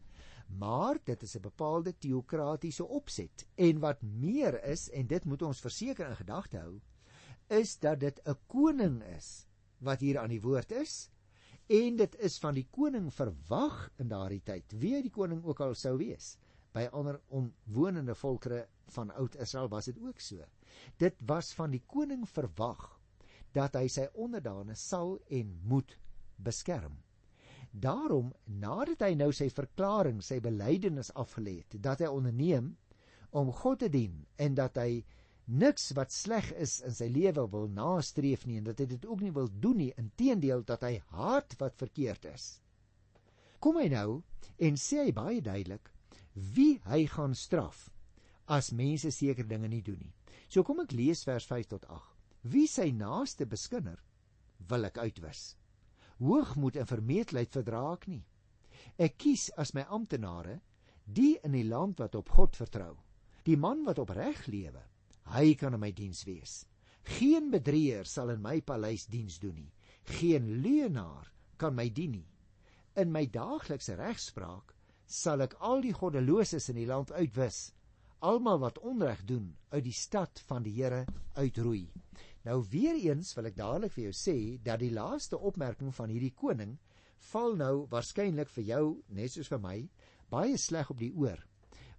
Maar 0.58 0.98
dit 1.04 1.22
is 1.22 1.36
'n 1.36 1.40
bepaalde 1.40 1.94
teokratiese 1.98 2.84
opset 2.84 3.46
en 3.56 3.80
wat 3.80 4.02
meer 4.02 4.64
is 4.64 4.90
en 4.90 5.06
dit 5.06 5.24
moet 5.24 5.42
ons 5.42 5.60
verseker 5.60 6.08
in 6.08 6.16
gedagte 6.16 6.58
hou, 6.58 6.80
is 7.48 7.78
dat 7.78 8.00
dit 8.00 8.20
'n 8.26 8.36
koning 8.46 9.02
is 9.16 9.46
wat 9.82 10.00
hier 10.00 10.20
aan 10.22 10.32
die 10.32 10.42
woord 10.42 10.72
is 10.78 11.10
en 11.72 11.96
dit 11.96 12.16
is 12.26 12.38
van 12.42 12.54
die 12.54 12.66
koning 12.70 13.10
verwag 13.14 13.84
in 14.02 14.10
daardie 14.10 14.42
tyd 14.44 14.74
wie 14.82 15.00
die 15.02 15.14
koning 15.14 15.44
ook 15.44 15.60
al 15.64 15.76
sou 15.78 15.96
wees 16.00 16.36
by 16.72 16.86
ander 16.96 17.20
omwonende 17.28 18.14
volkere 18.16 18.64
van 18.94 19.12
oud 19.20 19.36
Israel 19.40 19.68
was 19.72 19.88
dit 19.90 19.98
ook 20.00 20.20
so. 20.20 20.44
Dit 21.00 21.16
was 21.28 21.52
van 21.56 21.72
die 21.72 21.82
koning 21.86 22.24
verwag 22.28 22.84
dat 23.52 23.76
hy 23.76 23.86
sy 23.92 24.06
onderdane 24.16 24.76
sal 24.78 25.18
en 25.28 25.52
moet 25.68 25.96
beskerm. 26.40 26.96
Daarom 27.72 28.32
nadat 28.44 29.04
hy 29.06 29.14
nou 29.16 29.30
sy 29.32 29.48
verklaring, 29.52 30.20
sy 30.24 30.40
belydenis 30.44 31.12
afgelê 31.16 31.58
het, 31.62 31.76
dat 31.80 32.00
hy 32.04 32.08
onderneem 32.12 32.72
om 33.32 33.52
God 33.62 33.84
te 33.84 33.88
dien 33.92 34.24
en 34.36 34.56
dat 34.56 34.76
hy 34.80 35.04
niks 35.46 35.90
wat 35.98 36.12
sleg 36.14 36.52
is 36.52 36.80
in 36.86 36.94
sy 36.94 37.08
lewe 37.10 37.46
wil 37.50 37.68
nastreef 37.68 38.46
nie 38.46 38.58
en 38.60 38.68
dat 38.70 38.80
hy 38.80 38.86
dit 38.94 39.06
ook 39.06 39.20
nie 39.20 39.32
wil 39.34 39.48
doen 39.50 39.78
nie, 39.80 39.92
inteendeel 39.98 40.62
dat 40.66 40.84
hy 40.86 40.98
haat 41.14 41.56
wat 41.58 41.78
verkeerd 41.78 42.28
is. 42.30 42.60
Kom 43.62 43.78
hy 43.78 43.88
nou 43.92 44.22
en 44.58 44.78
sê 44.78 45.02
hy 45.06 45.12
baie 45.14 45.42
duidelik 45.42 45.90
wie 46.34 46.80
hy 46.88 47.04
gaan 47.12 47.34
straf 47.36 47.90
as 48.46 48.72
mense 48.72 49.10
sekere 49.12 49.48
dinge 49.48 49.68
nie 49.68 49.82
doen 49.84 50.00
nie. 50.00 50.14
So 50.48 50.62
kom 50.62 50.82
ek 50.82 50.94
lees 50.96 51.24
vers 51.24 51.46
5 51.48 51.68
tot 51.70 51.86
8. 51.88 52.08
Wie 52.52 52.66
sy 52.66 52.90
naaste 52.90 53.46
beskinder, 53.46 54.00
wil 54.68 54.88
ek 54.88 54.98
uitwis. 54.98 55.54
Hoogmoed 56.18 56.76
en 56.80 56.88
vermeetheid 56.90 57.52
verdra 57.54 57.84
ek 57.92 58.08
nie. 58.10 58.24
Ek 58.98 59.16
kies 59.18 59.48
as 59.58 59.74
my 59.74 59.84
amptenare 59.88 60.58
die 61.06 61.36
in 61.46 61.54
die 61.56 61.66
land 61.66 62.02
wat 62.02 62.16
op 62.18 62.32
God 62.34 62.58
vertrou. 62.58 62.96
Die 63.46 63.56
man 63.56 63.84
wat 63.86 63.98
opreg 63.98 64.44
lewe, 64.46 64.82
hy 65.30 65.54
kan 65.54 65.74
in 65.74 65.80
my 65.80 65.92
diens 65.92 66.24
wees. 66.26 66.62
Geen 67.18 67.50
bedrieger 67.50 68.06
sal 68.06 68.30
in 68.30 68.42
my 68.42 68.60
paleis 68.60 69.06
diens 69.10 69.38
doen 69.42 69.54
nie. 69.54 69.72
Geen 70.18 70.48
leenaar 70.62 71.32
kan 71.56 71.74
my 71.74 71.88
dien 71.88 72.18
nie. 72.18 72.28
In 72.96 73.12
my 73.12 73.26
daaglikse 73.26 73.96
regspraak 73.98 74.74
sal 75.06 75.42
ek 75.44 75.54
al 75.60 75.82
die 75.82 75.94
goddeloses 75.94 76.68
in 76.72 76.78
die 76.82 76.88
land 76.88 77.12
uitwis 77.12 77.72
almal 78.22 78.60
wat 78.62 78.78
onreg 78.78 79.24
doen 79.26 79.50
uit 79.68 79.82
die 79.84 79.96
stad 79.96 80.42
van 80.46 80.62
die 80.62 80.74
Here 80.76 81.04
uitroei. 81.34 81.88
Nou 82.46 82.62
weer 82.70 82.94
eens 82.94 83.34
wil 83.34 83.48
ek 83.50 83.56
dadelik 83.58 83.94
vir 83.96 84.04
jou 84.08 84.14
sê 84.14 84.36
dat 84.62 84.82
die 84.82 84.92
laaste 84.94 85.38
opmerking 85.38 85.90
van 85.94 86.10
hierdie 86.10 86.34
koning 86.38 86.76
val 87.32 87.56
nou 87.58 87.86
waarskynlik 87.90 88.50
vir 88.50 88.64
jou 88.70 88.84
net 89.08 89.34
soos 89.34 89.50
vir 89.50 89.62
my 89.62 89.76
baie 90.30 90.58
sleg 90.58 90.90
op 90.90 91.02
die 91.02 91.12
oor. 91.14 91.38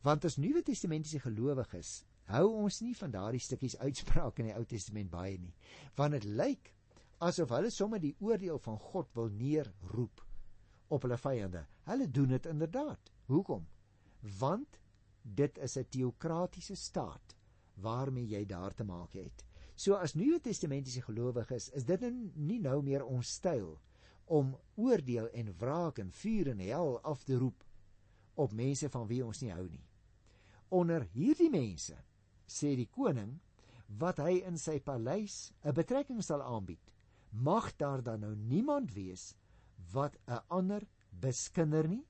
Want 0.04 0.26
as 0.28 0.40
Nuwe 0.40 0.64
Testamentiese 0.64 1.20
gelowiges 1.24 2.04
hou 2.32 2.46
ons 2.64 2.82
nie 2.82 2.96
van 2.96 3.12
daardie 3.12 3.42
stukkies 3.42 3.78
uitsprake 3.78 4.44
in 4.44 4.52
die 4.52 4.56
Ou 4.58 4.66
Testament 4.66 5.12
baie 5.12 5.38
nie. 5.38 5.54
Want 5.96 6.18
dit 6.18 6.24
lyk 6.24 6.74
asof 7.24 7.52
hulle 7.56 7.72
sommer 7.72 8.02
die 8.04 8.16
oordeel 8.20 8.60
van 8.60 8.80
God 8.80 9.12
wil 9.16 9.30
neerroep 9.30 10.24
op 10.94 11.06
hulle 11.06 11.18
vyande. 11.18 11.66
Hulle 11.88 12.10
doen 12.12 12.36
dit 12.36 12.46
inderdaad. 12.46 13.12
Hoekom? 13.32 13.68
Want 14.40 14.80
dit 15.24 15.58
is 15.58 15.78
'n 15.78 15.88
teokratiese 15.90 16.76
staat 16.76 17.36
waarmee 17.74 18.28
jy 18.28 18.46
daar 18.46 18.74
te 18.74 18.84
maak 18.84 19.14
het. 19.14 19.46
So 19.76 19.94
as 19.94 20.14
Nuwe 20.14 20.40
Testamentiese 20.40 21.02
gelowiges 21.02 21.70
is, 21.70 21.74
is 21.74 21.86
dit 21.86 22.02
nie 22.36 22.60
nou 22.60 22.82
meer 22.82 23.06
ons 23.06 23.34
styl 23.34 23.80
om 24.26 24.54
oordeel 24.76 25.30
en 25.30 25.56
wraak 25.58 26.00
en 26.00 26.12
vuur 26.12 26.50
en 26.54 26.60
hel 26.60 27.00
af 27.02 27.24
te 27.24 27.38
roep 27.38 27.64
op 28.36 28.54
mense 28.54 28.90
van 28.90 29.08
wie 29.08 29.26
ons 29.26 29.42
nie 29.42 29.52
hou 29.52 29.66
nie. 29.70 29.84
Onder 30.70 31.08
hierdie 31.14 31.50
mense 31.50 31.98
sê 32.54 32.76
die 32.78 32.90
koning 32.90 33.40
wat 34.00 34.22
hy 34.24 34.42
in 34.48 34.58
sy 34.58 34.80
paleis 34.80 35.52
'n 35.64 35.74
betrekking 35.74 36.22
sal 36.24 36.42
aanbied, 36.42 36.82
mag 37.32 37.76
daar 37.78 38.02
dan 38.04 38.22
nou 38.22 38.36
niemand 38.36 38.94
wees 38.94 39.34
wat 39.92 40.18
'n 40.28 40.42
ander 40.48 40.88
beskinder 41.10 41.88
nie, 41.88 42.06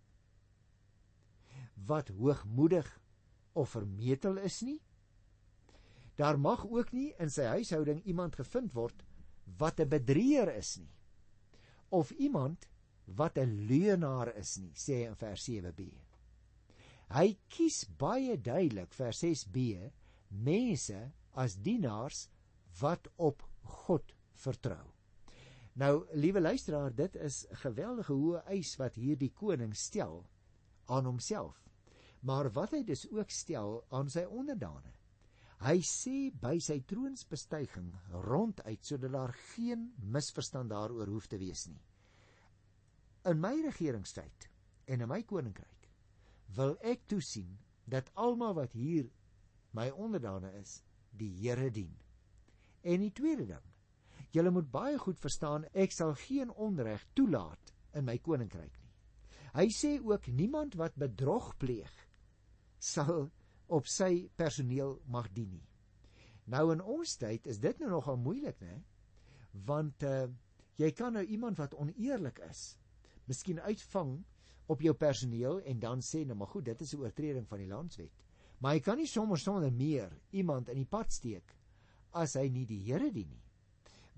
wat 1.76 2.10
hoogmoedig 2.10 2.88
of 3.54 3.70
vermetel 3.70 4.38
is 4.38 4.62
nie. 4.62 4.82
Daar 6.16 6.40
mag 6.40 6.66
ook 6.66 6.92
nie 6.92 7.14
in 7.20 7.30
sy 7.30 7.44
huishouding 7.44 8.04
iemand 8.04 8.36
gevind 8.36 8.74
word 8.74 9.04
wat 9.58 9.80
'n 9.80 9.90
bedrieger 9.90 10.56
is 10.56 10.78
nie 10.78 10.92
of 11.90 12.12
iemand 12.12 12.68
wat 13.06 13.38
'n 13.38 13.66
leuenaar 13.68 14.36
is 14.36 14.58
nie, 14.58 14.72
sê 14.74 14.94
hy 14.94 15.08
in 15.08 15.16
vers 15.16 15.44
7b. 15.44 15.82
Hy 17.14 17.38
kies 17.48 17.86
baie 17.86 18.38
duidelik 18.42 18.94
vers 18.94 19.24
6b 19.24 19.92
mense 20.34 21.12
as 21.32 21.56
dienaars 21.62 22.28
wat 22.82 23.08
op 23.16 23.44
God 23.62 24.16
vertrou. 24.34 24.84
Nou, 25.74 26.06
liewe 26.14 26.42
luisteraar, 26.42 26.94
dit 26.96 27.16
is 27.16 27.46
'n 27.50 27.56
geweldige 27.56 28.14
hoë 28.14 28.44
eis 28.46 28.76
wat 28.76 28.96
hierdie 28.96 29.32
koning 29.32 29.76
stel 29.76 30.26
aan 30.86 31.06
homself. 31.06 31.70
Maar 32.22 32.52
wat 32.52 32.72
hy 32.72 32.84
dus 32.84 33.10
ook 33.12 33.30
stel 33.30 33.86
aan 33.90 34.10
sy 34.10 34.24
onderdane. 34.24 34.94
Hy 35.64 35.80
sê 35.82 36.32
by 36.42 36.60
sy 36.60 36.80
troonsbestuiging 36.80 37.94
ronduit 38.12 38.86
sodat 38.86 39.12
daar 39.12 39.34
geen 39.34 39.94
misverstand 39.98 40.70
daaroor 40.70 41.08
hoef 41.08 41.28
te 41.28 41.38
wees 41.38 41.68
nie. 41.68 41.82
In 43.26 43.40
my 43.40 43.62
regeringstyd 43.62 44.50
en 44.86 45.02
in 45.02 45.08
my 45.08 45.22
koninkryk 45.24 45.90
wil 46.56 46.76
ek 46.82 47.08
toesien 47.08 47.58
dat 47.86 48.12
almal 48.14 48.54
wat 48.54 48.72
hier 48.72 49.10
my 49.74 49.90
onderdane 49.90 50.52
is, 50.60 50.82
die 51.12 51.32
Here 51.42 51.70
dien. 51.74 51.94
En 52.84 53.04
die 53.04 53.14
tweede 53.16 53.46
ding, 53.50 53.68
julle 54.34 54.52
moet 54.54 54.70
baie 54.72 54.98
goed 54.98 55.20
verstaan, 55.22 55.68
ek 55.74 55.94
sal 55.94 56.16
geen 56.18 56.52
onreg 56.52 57.04
toelaat 57.14 57.74
in 57.94 58.06
my 58.08 58.18
koninkryk 58.18 58.74
nie. 58.80 58.92
Hy 59.54 59.68
sê 59.70 60.00
ook 60.02 60.28
niemand 60.34 60.74
wat 60.80 60.98
bedrog 60.98 61.52
pleeg 61.62 61.92
sal 62.82 63.30
op 63.74 63.88
sy 63.88 64.28
personeel 64.36 64.98
mag 65.14 65.30
dien 65.34 65.52
nie. 65.54 65.68
Nou 66.50 66.72
in 66.74 66.82
ons 66.82 67.14
tyd 67.22 67.46
is 67.48 67.62
dit 67.64 67.78
nou 67.80 67.92
nogal 67.94 68.18
moeilik, 68.20 68.60
né? 68.62 68.82
Want 69.70 70.04
uh 70.10 70.26
jy 70.82 70.90
kan 70.98 71.14
nou 71.14 71.22
iemand 71.30 71.60
wat 71.62 71.76
oneerlik 71.78 72.40
is, 72.50 72.80
miskien 73.30 73.60
uitvang 73.62 74.16
op 74.74 74.82
jou 74.82 74.96
personeel 74.98 75.60
en 75.70 75.80
dan 75.80 76.02
sê 76.02 76.24
nou 76.26 76.36
maar 76.40 76.50
goed, 76.50 76.66
dit 76.66 76.82
is 76.82 76.94
'n 76.96 77.04
oortreding 77.06 77.48
van 77.48 77.60
die 77.62 77.68
landswet. 77.70 78.12
Maar 78.60 78.78
jy 78.78 78.84
kan 78.86 78.98
nie 78.98 79.08
sommer 79.08 79.40
sonder 79.40 79.72
meer 79.72 80.12
iemand 80.32 80.70
in 80.70 80.78
die 80.78 80.90
pad 80.90 81.12
steek 81.12 81.56
as 82.12 82.36
hy 82.36 82.48
nie 82.50 82.66
die 82.70 82.84
Here 82.86 83.12
dien 83.12 83.30
nie. 83.30 83.44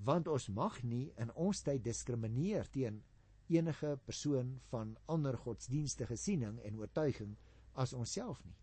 Want 0.06 0.28
ons 0.28 0.50
mag 0.50 0.82
nie 0.84 1.14
in 1.18 1.32
ons 1.32 1.64
tyd 1.64 1.84
diskrimineer 1.84 2.68
teen 2.72 3.04
enige 3.48 3.98
persoon 4.06 4.60
van 4.70 4.98
ander 5.06 5.38
godsdienstige 5.38 6.18
siening 6.18 6.60
en 6.66 6.78
oortuiging 6.82 7.36
as 7.74 7.94
onsself 7.94 8.44
nie. 8.44 8.56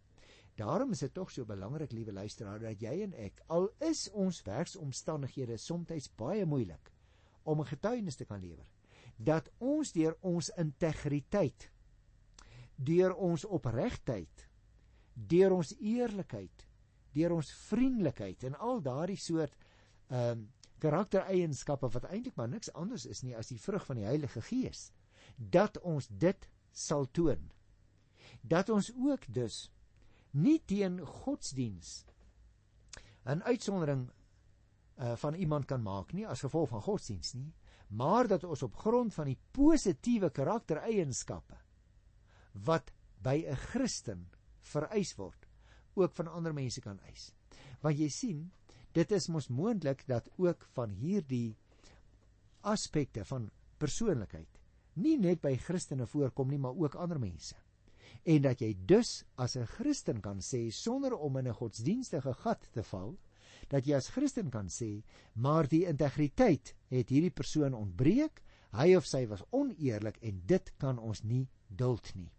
Daarom 0.57 0.93
is 0.93 1.01
dit 1.01 1.15
tog 1.15 1.31
so 1.31 1.49
belangrik, 1.49 1.93
liewe 1.93 2.13
luisteraar, 2.13 2.61
dat 2.61 2.81
jy 2.81 2.99
en 3.07 3.15
ek, 3.17 3.41
al 3.49 3.71
is 3.81 4.09
ons 4.13 4.43
werksomstandighede 4.45 5.57
soms 5.57 6.11
baie 6.17 6.45
moeilik 6.45 6.93
om 7.45 7.61
'n 7.61 7.67
getuienis 7.67 8.17
te 8.17 8.25
kan 8.25 8.41
lewer, 8.41 8.67
dat 9.17 9.49
ons 9.59 9.93
deur 9.93 10.17
ons 10.21 10.51
integriteit, 10.57 11.71
deur 12.77 13.15
ons 13.15 13.45
opregtheid, 13.45 14.49
deur 15.15 15.53
ons 15.53 15.75
eerlikheid, 15.79 16.67
deur 17.13 17.33
ons 17.37 17.53
vriendelikheid 17.69 18.45
en 18.45 18.59
al 18.59 18.83
daardie 18.83 19.21
soort 19.21 19.57
ehm 20.09 20.31
um, 20.31 20.51
karaktereienskappe 20.83 21.87
wat 21.95 22.09
eintlik 22.11 22.35
maar 22.35 22.49
niks 22.51 22.73
anders 22.75 23.05
is 23.07 23.21
nie 23.23 23.37
as 23.39 23.53
die 23.53 23.61
vrug 23.61 23.85
van 23.87 24.01
die 24.01 24.07
Heilige 24.09 24.41
Gees, 24.43 24.89
dat 25.37 25.79
ons 25.79 26.09
dit 26.11 26.49
sal 26.73 27.07
toon. 27.15 27.53
Dat 28.43 28.69
ons 28.69 28.89
ook 28.97 29.29
dus 29.31 29.69
nie 30.33 30.59
teen 30.67 30.99
godsdiens 31.07 32.05
'n 33.25 33.43
uitsondering 33.43 34.11
uh, 34.99 35.17
van 35.17 35.35
iemand 35.35 35.65
kan 35.65 35.83
maak 35.83 36.13
nie 36.13 36.27
as 36.27 36.41
gevolg 36.41 36.69
van 36.69 36.83
godsdiens 36.83 37.33
nie, 37.33 37.53
maar 37.89 38.27
dat 38.27 38.45
ons 38.45 38.63
op 38.63 38.77
grond 38.77 39.15
van 39.15 39.27
die 39.27 39.39
positiewe 39.51 40.31
karaktereienskappe 40.31 41.59
wat 42.53 42.93
by 43.23 43.45
'n 43.47 43.57
Christen 43.57 44.31
vereis 44.63 45.15
word, 45.17 45.49
ook 45.95 46.15
van 46.15 46.29
ander 46.29 46.55
mense 46.55 46.81
kan 46.81 47.01
eis. 47.11 47.33
Want 47.81 47.99
jy 47.99 48.09
sien, 48.09 48.51
dit 48.93 49.13
is 49.13 49.29
mos 49.29 49.49
moontlik 49.49 50.07
dat 50.07 50.29
ook 50.37 50.67
van 50.77 50.91
hierdie 50.91 51.57
aspekte 52.63 53.25
van 53.25 53.51
persoonlikheid 53.79 54.61
nie 54.95 55.17
net 55.17 55.41
by 55.41 55.55
Christene 55.57 56.07
voorkom 56.07 56.51
nie, 56.53 56.61
maar 56.61 56.77
ook 56.77 56.99
ander 57.01 57.21
mense. 57.21 57.57
En 58.29 58.43
dat 58.45 58.61
jy 58.61 58.75
dus 58.87 59.25
as 59.37 59.57
'n 59.57 59.67
Christen 59.67 60.21
kan 60.21 60.41
sê 60.41 60.71
sonder 60.71 61.15
om 61.17 61.37
in 61.37 61.49
'n 61.49 61.55
godsdienstige 61.55 62.35
gat 62.35 62.69
te 62.73 62.83
val, 62.83 63.17
dat 63.69 63.87
jy 63.87 63.97
as 63.97 64.09
Christen 64.09 64.51
kan 64.51 64.69
sê, 64.69 65.03
maar 65.35 65.69
die 65.69 65.87
integriteit 65.87 66.75
het 66.89 67.09
hierdie 67.09 67.31
persoon 67.31 67.75
ontbreek, 67.75 68.43
hy 68.73 68.95
of 68.97 69.07
sy 69.07 69.27
was 69.27 69.45
oneerlik 69.51 70.19
en 70.23 70.43
dit 70.47 70.73
kan 70.79 70.99
ons 70.99 71.23
nie 71.23 71.49
duld 71.69 72.15
nie. 72.15 72.31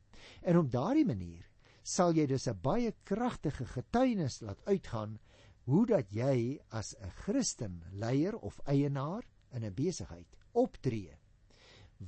En 0.42 0.58
op 0.58 0.72
daardie 0.72 1.06
manier 1.06 1.50
sal 1.84 2.16
jy 2.16 2.26
dus 2.28 2.48
'n 2.48 2.60
baie 2.62 2.94
kragtige 3.04 3.66
getuienis 3.66 4.42
laat 4.42 4.62
uitgaan 4.66 5.20
hoe 5.66 5.86
dat 5.86 6.12
jy 6.12 6.60
as 6.70 6.96
'n 6.96 7.12
Christen 7.24 7.84
leier 7.92 8.38
of 8.38 8.60
eienaar 8.66 9.24
in 9.52 9.64
'n 9.64 9.74
besigheid 9.74 10.36
optree 10.52 11.18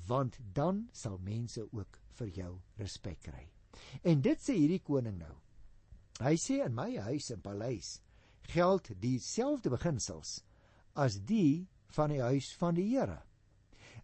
want 0.07 0.39
dan 0.53 0.89
sal 0.91 1.17
mense 1.17 1.61
ook 1.71 1.99
vir 2.17 2.27
jou 2.27 2.59
respek 2.77 3.19
kry. 3.21 3.51
En 4.03 4.21
dit 4.21 4.39
sê 4.39 4.53
hierdie 4.53 4.81
koning 4.83 5.17
nou. 5.19 5.35
Hy 6.19 6.35
sê 6.35 6.65
in 6.65 6.75
my 6.75 6.97
huis 6.97 7.31
en 7.31 7.41
paleis 7.41 8.01
geld 8.41 8.91
dieselfde 9.01 9.69
beginsels 9.69 10.43
as 10.93 11.17
die 11.27 11.67
van 11.95 12.09
die 12.09 12.21
huis 12.21 12.53
van 12.59 12.75
die 12.75 12.87
Here. 12.91 13.21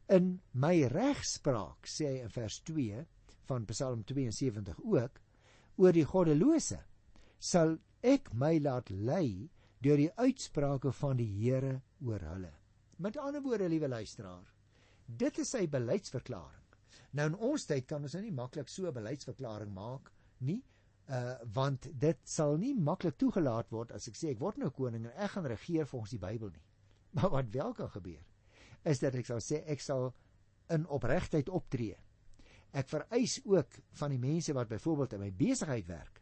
In 0.10 0.41
my 0.53 0.88
regspraak 0.91 1.88
sê 1.88 2.07
hy 2.07 2.23
in 2.25 2.29
vers 2.29 2.60
2 2.67 3.05
van 3.47 3.65
Psalm 3.65 4.03
72 4.03 4.79
ook 4.84 5.19
oor 5.77 5.93
die 5.95 6.05
goddelose 6.05 6.79
sal 7.39 7.77
ek 8.01 8.31
my 8.34 8.57
laat 8.60 8.89
lei 8.89 9.49
deur 9.81 9.97
die 9.97 10.12
uitsprake 10.17 10.91
van 10.93 11.17
die 11.17 11.29
Here 11.41 11.81
oor 12.05 12.21
hulle. 12.21 12.51
Met 13.01 13.17
ander 13.17 13.41
woorde, 13.41 13.69
liewe 13.69 13.88
luisteraar, 13.89 14.45
dit 15.05 15.39
is 15.41 15.49
sy 15.49 15.65
beleidsverklaring. 15.67 16.57
Nou 17.17 17.27
in 17.31 17.38
ons 17.49 17.65
tyd 17.67 17.88
kan 17.89 18.03
ons 18.03 18.13
nou 18.15 18.21
nie 18.23 18.36
maklik 18.36 18.69
so 18.69 18.88
'n 18.88 18.93
beleidsverklaring 18.93 19.73
maak 19.73 20.12
nie, 20.39 20.62
uh 21.10 21.36
want 21.53 21.88
dit 21.99 22.19
sal 22.23 22.57
nie 22.57 22.73
maklik 22.73 23.17
toegelaat 23.17 23.71
word 23.71 23.91
as 23.91 24.07
ek 24.07 24.15
sê 24.15 24.29
ek 24.31 24.39
word 24.39 24.57
nou 24.57 24.69
koning 24.69 25.05
en 25.05 25.17
ek 25.17 25.31
gaan 25.31 25.45
regeer 25.45 25.86
volgens 25.86 26.12
die 26.12 26.19
Bybel 26.19 26.49
nie. 26.49 26.63
Maar 27.12 27.29
wat 27.29 27.49
wel 27.51 27.73
kan 27.73 27.89
gebeur 27.89 28.23
is 28.84 28.99
dat 28.99 29.15
ek 29.15 29.25
sal 29.25 29.41
sê 29.41 29.63
ek 29.67 29.81
sal 29.81 30.13
in 30.69 30.88
opregtheid 30.88 31.49
optree 31.49 31.97
Ek 32.71 32.88
vereis 32.88 33.39
ook 33.43 33.79
van 33.99 34.13
die 34.13 34.19
mense 34.21 34.53
wat 34.55 34.71
byvoorbeeld 34.71 35.13
in 35.17 35.23
my 35.25 35.31
besigheid 35.36 35.88
werk 35.88 36.21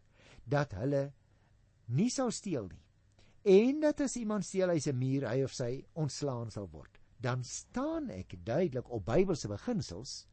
dat 0.49 0.73
hulle 0.73 1.11
nie 1.93 2.09
sal 2.09 2.31
steel 2.33 2.67
nie. 2.69 2.81
En 3.49 3.79
dat 3.81 4.01
as 4.01 4.17
iemand 4.19 4.45
steel 4.45 4.69
hy's 4.73 4.87
'n 4.87 4.97
muur, 4.97 5.27
hy 5.29 5.43
of 5.43 5.53
sy 5.53 5.85
ontslaan 5.93 6.51
sal 6.51 6.67
word. 6.69 6.99
Dan 7.21 7.43
staan 7.43 8.09
ek 8.09 8.35
duidelik 8.43 8.89
op 8.89 9.05
Bybelse 9.05 9.47
beginsels. 9.47 10.27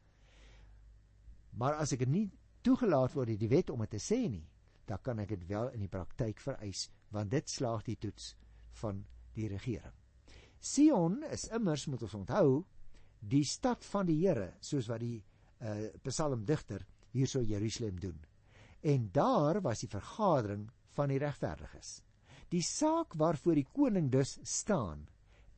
Maar 1.50 1.74
as 1.74 1.92
ek 1.92 2.07
nie 2.07 2.31
toegelaat 2.62 3.14
word 3.14 3.29
deur 3.29 3.38
die 3.38 3.48
wet 3.48 3.70
om 3.70 3.81
dit 3.81 3.90
te 3.90 3.98
sê 3.98 4.29
nie, 4.29 4.48
dan 4.87 4.98
kan 5.02 5.18
ek 5.18 5.29
dit 5.29 5.46
wel 5.48 5.70
in 5.74 5.81
die 5.81 5.92
praktyk 5.92 6.40
vereis 6.40 6.90
want 7.11 7.31
dit 7.31 7.48
slaag 7.48 7.85
die 7.87 7.96
toets 7.96 8.35
van 8.81 9.05
die 9.35 9.48
regering. 9.48 9.94
Sion 10.59 11.22
is 11.31 11.48
immers 11.55 11.87
moet 11.87 12.02
ons 12.02 12.14
onthou 12.14 12.64
die 13.20 13.44
stad 13.44 13.85
van 13.85 14.07
die 14.07 14.18
Here 14.26 14.55
soos 14.61 14.88
wat 14.90 15.00
die 15.00 15.24
uh 15.61 15.88
psalmdigter 16.03 16.87
hierso 17.12 17.40
Jerusalem 17.40 18.01
doen. 18.01 18.19
En 18.81 19.09
daar 19.12 19.61
was 19.61 19.81
die 19.81 19.88
vergadering 19.88 20.71
van 20.97 21.09
die 21.09 21.19
regverdiges. 21.19 22.01
Die 22.53 22.62
saak 22.62 23.16
waarvoor 23.19 23.55
die 23.59 23.69
koning 23.73 24.11
dus 24.12 24.38
staan 24.42 25.07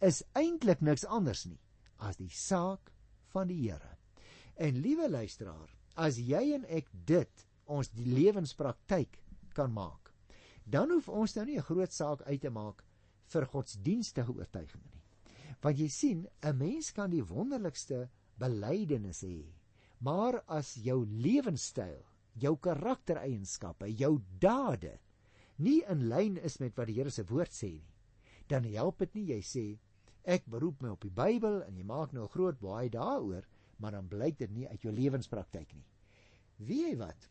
is 0.00 0.22
eintlik 0.38 0.80
niks 0.80 1.04
anders 1.04 1.44
nie 1.46 1.58
as 1.98 2.16
die 2.16 2.30
saak 2.30 2.92
van 3.34 3.50
die 3.50 3.58
Here. 3.66 3.96
En 4.54 4.78
liewe 4.82 5.08
luisteraar, 5.10 5.68
as 5.98 6.18
jy 6.22 6.54
en 6.54 6.64
ek 6.70 6.86
dit 6.92 7.44
ons 7.66 7.90
die 7.90 8.06
lewenspraktyk 8.06 9.18
kan 9.54 9.72
maak, 9.74 10.12
dan 10.64 10.92
hoef 10.94 11.08
ons 11.08 11.34
nou 11.34 11.44
nie 11.44 11.58
'n 11.58 11.66
groot 11.66 11.92
saak 11.92 12.22
uit 12.22 12.40
te 12.40 12.50
maak 12.50 12.84
vir 13.32 13.46
godsdienstige 13.46 14.32
oortuigings 14.32 14.94
nie. 14.94 15.02
Want 15.60 15.78
jy 15.78 15.88
sien, 15.88 16.28
'n 16.42 16.56
mens 16.56 16.92
kan 16.92 17.10
die 17.10 17.22
wonderlikste 17.22 18.08
belydenisse 18.38 19.26
hê 19.26 19.57
Maar 19.98 20.42
as 20.46 20.74
jou 20.74 21.02
lewenstyl, 21.06 22.04
jou 22.38 22.54
karaktereienskappe, 22.62 23.90
jou 23.98 24.18
dade 24.38 24.98
nie 25.58 25.80
in 25.90 26.06
lyn 26.08 26.36
is 26.46 26.60
met 26.62 26.76
wat 26.78 26.86
die 26.86 27.00
Here 27.00 27.10
se 27.10 27.24
woord 27.26 27.50
sê 27.54 27.72
nie, 27.80 27.94
dan 28.48 28.66
help 28.70 29.02
dit 29.02 29.16
nie 29.18 29.26
jy 29.32 29.40
sê 29.42 29.64
ek 30.28 30.46
beroep 30.50 30.82
my 30.84 30.92
op 30.94 31.02
die 31.02 31.14
Bybel 31.14 31.62
en 31.64 31.76
jy 31.76 31.84
maak 31.88 32.12
nou 32.12 32.24
'n 32.24 32.34
groot 32.34 32.60
baai 32.60 32.88
daaroor, 32.88 33.44
maar 33.78 33.92
dan 33.92 34.08
blyk 34.08 34.38
dit 34.38 34.50
nie 34.50 34.68
uit 34.68 34.82
jou 34.82 34.92
lewenspraktyk 34.92 35.74
nie. 35.74 35.86
Wie 36.58 36.90
jy 36.90 36.96
wat? 36.96 37.28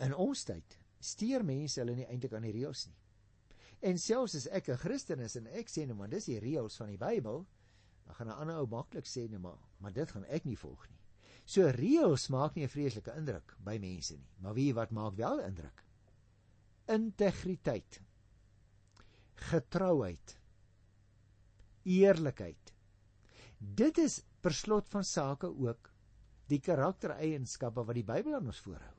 In 0.00 0.14
ons 0.14 0.44
tyd 0.44 0.78
steur 1.00 1.44
mense 1.44 1.80
hulle 1.80 1.94
nie 1.96 2.06
eintlik 2.06 2.32
aan 2.32 2.42
die 2.42 2.52
reëls 2.52 2.86
nie. 2.86 2.96
En 3.80 3.98
selfs 3.98 4.34
as 4.34 4.46
ek 4.46 4.68
'n 4.68 4.76
Christen 4.76 5.20
is 5.20 5.36
en 5.36 5.46
ek 5.46 5.68
sê 5.68 5.86
nou 5.86 5.96
maar 5.96 6.08
dis 6.08 6.24
die 6.24 6.40
reëls 6.40 6.76
van 6.76 6.88
die 6.88 6.98
Bybel, 6.98 7.46
dan 8.06 8.14
gaan 8.14 8.28
'n 8.28 8.40
ander 8.40 8.56
ou 8.56 8.66
maklik 8.66 9.06
sê 9.06 9.28
nee 9.30 9.38
maar, 9.38 9.58
maar 9.78 9.92
dit 9.92 10.10
gaan 10.10 10.24
ek 10.24 10.44
nie 10.44 10.56
volg 10.56 10.88
nie. 10.90 10.99
So 11.50 11.66
reëls 11.74 12.28
maak 12.30 12.54
nie 12.54 12.64
'n 12.64 12.70
vreeslike 12.70 13.12
indruk 13.18 13.56
by 13.66 13.76
mense 13.82 14.14
nie, 14.14 14.34
maar 14.38 14.54
wie 14.54 14.72
wat 14.72 14.92
maak 14.94 15.16
wel 15.18 15.40
indruk? 15.42 15.82
Integriteit. 16.86 18.00
Getrouheid. 19.50 20.36
Eerlikheid. 21.84 22.72
Dit 23.58 23.98
is 23.98 24.22
per 24.40 24.54
slot 24.54 24.88
van 24.88 25.04
sake 25.04 25.46
ook 25.46 25.90
die 26.46 26.60
karaktereienskappe 26.60 27.84
wat 27.86 27.98
die 27.98 28.06
Bybel 28.06 28.34
aan 28.34 28.46
ons 28.46 28.62
voorhou. 28.62 28.94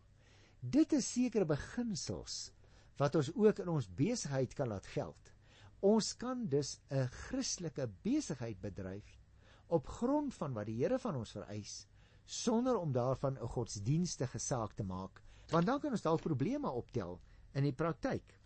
Dit 0.59 0.93
is 0.93 1.07
sekere 1.07 1.45
beginsels 1.45 2.51
wat 2.97 3.15
ons 3.15 3.31
ook 3.33 3.59
in 3.59 3.69
ons 3.69 3.87
besigheid 3.87 4.53
kan 4.53 4.67
laat 4.67 4.85
geld. 4.85 5.31
Ons 5.79 6.13
kan 6.17 6.47
dus 6.47 6.79
'n 6.91 7.07
Christelike 7.07 7.87
besigheid 8.03 8.59
bedryf 8.61 9.19
op 9.67 9.87
grond 9.87 10.33
van 10.33 10.53
wat 10.53 10.65
die 10.65 10.83
Here 10.83 10.99
van 10.99 11.15
ons 11.15 11.31
vereis 11.31 11.87
sonder 12.25 12.77
om 12.77 12.91
daarvan 12.91 13.37
'n 13.37 13.47
godsdienstige 13.47 14.39
saak 14.39 14.73
te 14.73 14.83
maak, 14.83 15.21
want 15.49 15.65
dan 15.65 15.79
kan 15.79 15.91
ons 15.91 16.01
dalk 16.01 16.21
probleme 16.21 16.69
optel 16.69 17.19
in 17.53 17.63
die 17.63 17.73
praktyk. 17.73 18.39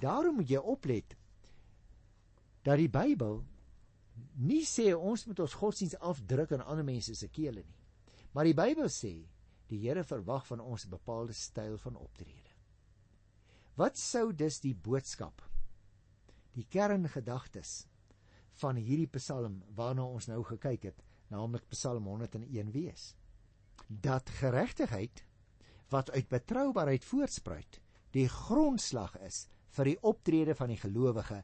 Daarom 0.00 0.34
moet 0.34 0.48
jy 0.48 0.58
oplet 0.58 1.16
dat 2.62 2.76
die 2.76 2.88
Bybel 2.88 3.44
nie 4.34 4.64
sê 4.64 4.94
ons 4.94 5.26
moet 5.26 5.40
ons 5.40 5.54
godsdiens 5.54 5.98
afdruk 5.98 6.50
in 6.50 6.60
ander 6.62 6.84
mense 6.84 7.14
se 7.14 7.28
kele 7.28 7.62
nie. 7.62 7.80
Maar 8.32 8.44
die 8.44 8.54
Bybel 8.54 8.88
sê 8.88 9.14
die 9.70 9.80
Here 9.86 10.04
verwag 10.04 10.46
van 10.46 10.60
ons 10.60 10.84
'n 10.84 10.90
bepaalde 10.90 11.32
styl 11.32 11.78
van 11.78 11.96
optrede. 11.96 12.50
Wat 13.74 13.98
sou 13.98 14.32
dus 14.32 14.60
die 14.60 14.74
boodskap, 14.74 15.42
die 16.52 16.66
kerngedagtes 16.70 17.86
van 18.52 18.76
hierdie 18.76 19.10
Psalm 19.18 19.62
waarna 19.74 20.04
ons 20.04 20.26
nou 20.26 20.42
gekyk 20.44 20.82
het, 20.82 21.02
naamlik 21.28 21.68
Psalm 21.68 22.06
101 22.06 22.70
wees. 22.72 23.14
Dat 23.88 24.30
geregtigheid 24.30 25.24
wat 25.88 26.10
uit 26.10 26.28
betroubaarheid 26.28 27.04
voortspruit, 27.04 27.80
die 28.10 28.28
grondslag 28.28 29.16
is 29.26 29.46
vir 29.74 29.90
die 29.90 29.98
optrede 30.02 30.54
van 30.54 30.70
die 30.70 30.80
gelowige 30.80 31.42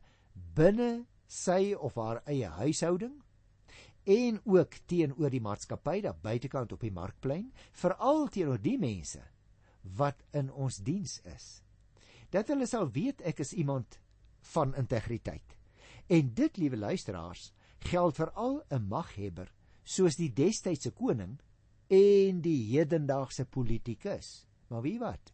binne 0.55 1.07
sy 1.31 1.75
of 1.75 1.99
haar 1.99 2.23
eie 2.27 2.49
huishouding 2.59 3.21
en 4.11 4.41
ook 4.49 4.79
teenoor 4.91 5.31
die 5.31 5.43
maatskappy 5.45 6.01
daar 6.03 6.17
buitekant 6.23 6.73
op 6.73 6.81
die 6.81 6.93
markplein, 6.95 7.51
veral 7.73 8.29
teenoor 8.33 8.59
die 8.63 8.79
mense 8.81 9.23
wat 9.97 10.23
in 10.37 10.51
ons 10.51 10.81
diens 10.85 11.19
is. 11.29 11.61
Dat 12.31 12.49
hulle 12.49 12.67
sal 12.67 12.89
weet 12.95 13.23
ek 13.27 13.43
is 13.45 13.53
iemand 13.53 13.99
van 14.55 14.75
integriteit. 14.75 15.57
En 16.11 16.35
dit, 16.35 16.57
liewe 16.57 16.77
luisteraars, 16.77 17.53
geld 17.87 18.17
vir 18.17 18.31
al 18.31 18.63
'n 18.71 18.89
maghebber 18.89 19.53
soos 19.91 20.19
die 20.21 20.31
destydse 20.31 20.93
koning 20.95 21.39
en 21.91 22.41
die 22.45 22.61
hedendaagse 22.71 23.45
politikus. 23.51 24.45
Maar 24.71 24.85
wie 24.87 24.99
wat? 25.03 25.33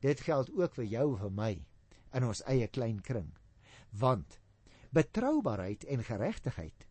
Dit 0.00 0.22
geld 0.24 0.50
ook 0.56 0.78
vir 0.78 0.88
jou 0.88 1.06
en 1.12 1.20
vir 1.26 1.34
my 1.36 1.52
in 2.16 2.24
ons 2.24 2.40
eie 2.48 2.68
klein 2.72 3.02
kring. 3.04 3.28
Want 3.92 4.38
betroubaarheid 4.96 5.84
en 5.92 6.04
geregtigheid 6.06 6.86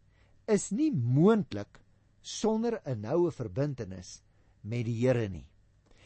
is 0.47 0.69
nie 0.71 0.91
moontlik 0.93 1.81
sonder 2.21 2.81
'n 2.85 3.01
noue 3.01 3.31
verbintenis 3.31 4.21
met 4.61 4.85
die 4.85 4.99
Here 5.01 5.29
nie. 5.29 5.47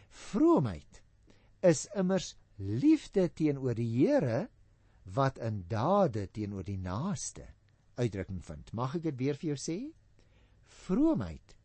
Vroomheid 0.10 1.02
is 1.62 1.88
immers 1.96 2.36
liefde 2.58 3.30
teenoor 3.34 3.76
die 3.76 3.90
Here 3.90 4.50
wat 5.04 5.38
in 5.38 5.66
dade 5.68 6.28
teenoor 6.32 6.64
die 6.64 6.78
naaste 6.78 7.48
uitdrukking 7.96 8.44
vind. 8.46 8.74
Mag 8.74 8.96
ek 8.96 9.04
dit 9.04 9.18
weer 9.18 9.36
vir 9.36 9.56
jou 9.56 9.58
sê? 9.58 9.80
Vroomheid 10.86 11.56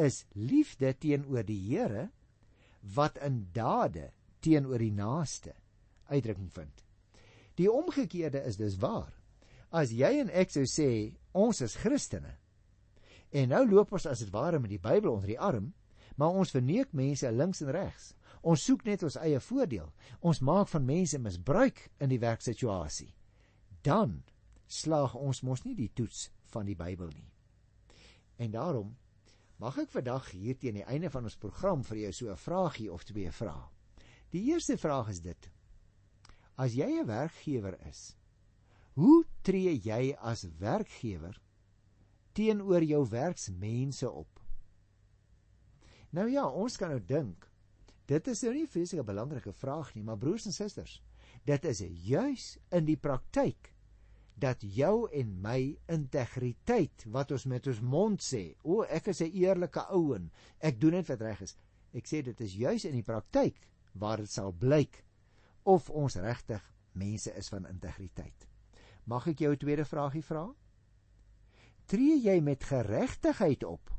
is 0.00 0.24
liefde 0.34 0.92
teenoor 0.98 1.46
die 1.46 1.60
Here 1.68 2.08
wat 2.94 3.18
in 3.24 3.46
dade 3.54 4.10
teenoor 4.44 4.82
die 4.82 4.92
naaste 4.92 5.54
uitdrukking 6.10 6.50
vind. 6.52 6.82
Die 7.56 7.70
omgekeerde 7.70 8.42
is 8.44 8.58
dus 8.60 8.76
waar. 8.82 9.12
As 9.70 9.94
jy 9.94 10.18
en 10.20 10.30
ek 10.30 10.52
sou 10.54 10.66
sê 10.68 10.88
ons 11.32 11.60
is 11.64 11.78
Christene 11.80 12.36
en 13.34 13.50
nou 13.50 13.64
loop 13.66 13.94
ons 13.96 14.06
as 14.06 14.20
dit 14.22 14.30
ware 14.30 14.60
met 14.62 14.70
die 14.70 14.78
Bybel 14.78 15.10
onder 15.10 15.32
die 15.32 15.40
arm, 15.40 15.72
maar 16.14 16.36
ons 16.38 16.52
verneek 16.54 16.92
mense 16.94 17.30
links 17.34 17.64
en 17.64 17.72
regs. 17.74 18.12
Ons 18.46 18.62
soek 18.62 18.84
net 18.86 19.02
ons 19.02 19.16
eie 19.18 19.40
voordeel. 19.42 19.88
Ons 20.22 20.42
maak 20.44 20.68
van 20.70 20.86
mense 20.86 21.18
misbruik 21.18 21.88
in 21.98 22.12
die 22.12 22.20
werksituasie. 22.22 23.10
Dan 23.82 24.20
slaag 24.70 25.16
ons 25.18 25.42
mos 25.42 25.64
nie 25.64 25.74
die 25.74 25.90
toets 25.90 26.28
van 26.54 26.68
die 26.70 26.78
Bybel 26.78 27.10
nie. 27.10 27.33
En 28.36 28.50
daarom 28.50 28.96
mag 29.56 29.78
ek 29.78 29.90
vandag 29.90 30.30
hier 30.30 30.58
teen 30.58 30.80
die 30.80 30.86
einde 30.86 31.10
van 31.10 31.24
ons 31.24 31.38
program 31.38 31.84
vir 31.84 31.98
jou 31.98 32.12
so 32.12 32.30
'n 32.30 32.36
vraagie 32.36 32.92
of 32.92 33.04
twee 33.04 33.30
vra. 33.30 33.70
Die 34.30 34.42
eerste 34.52 34.76
vraag 34.76 35.08
is 35.08 35.20
dit: 35.20 35.50
As 36.56 36.74
jy 36.74 37.00
'n 37.00 37.06
werkgewer 37.06 37.78
is, 37.86 38.16
hoe 38.94 39.24
tree 39.42 39.78
jy 39.78 40.16
as 40.20 40.46
werkgewer 40.58 41.40
teenoor 42.32 42.82
jou 42.82 43.08
werksmense 43.08 44.10
op? 44.10 44.40
Nou 46.10 46.30
ja, 46.30 46.46
ons 46.48 46.76
kan 46.76 46.88
nou 46.88 47.00
dink 47.00 47.50
Dit 48.04 48.26
is 48.28 48.42
nou 48.44 48.52
nie 48.52 48.68
'n 48.68 49.04
belangrike 49.04 49.52
vraag 49.52 49.94
nie, 49.94 50.02
maar 50.02 50.18
broers 50.18 50.46
en 50.46 50.52
susters, 50.52 51.02
dit 51.44 51.64
is 51.64 51.78
juis 51.78 52.58
in 52.70 52.84
die 52.84 52.96
praktyk 52.96 53.73
dat 54.34 54.62
jou 54.62 55.08
en 55.14 55.30
my 55.42 55.76
integriteit 55.90 57.04
wat 57.14 57.30
ons 57.34 57.46
met 57.46 57.66
ons 57.70 57.80
mond 57.80 58.22
sê, 58.22 58.56
o 58.62 58.82
ek 58.82 59.08
is 59.12 59.22
'n 59.22 59.30
eerlike 59.32 59.80
ouen, 59.90 60.30
ek 60.60 60.80
doen 60.80 60.92
net 60.92 61.08
wat 61.08 61.20
reg 61.20 61.40
is. 61.40 61.56
Ek 61.94 62.06
sê 62.06 62.22
dit 62.22 62.40
is 62.40 62.54
juis 62.54 62.84
in 62.84 62.92
die 62.92 63.06
praktyk 63.06 63.56
waar 63.92 64.16
dit 64.16 64.30
sal 64.30 64.52
blyk 64.52 65.04
of 65.62 65.90
ons 65.90 66.16
regtig 66.16 66.62
mense 66.92 67.32
is 67.32 67.48
van 67.48 67.66
integriteit. 67.66 68.48
Mag 69.06 69.28
ek 69.28 69.38
jou 69.38 69.52
'n 69.52 69.58
tweede 69.58 69.84
vragie 69.84 70.22
vra? 70.22 70.54
Tree 71.86 72.18
jy 72.18 72.40
met 72.40 72.64
geregtigheid 72.64 73.64
op? 73.64 73.90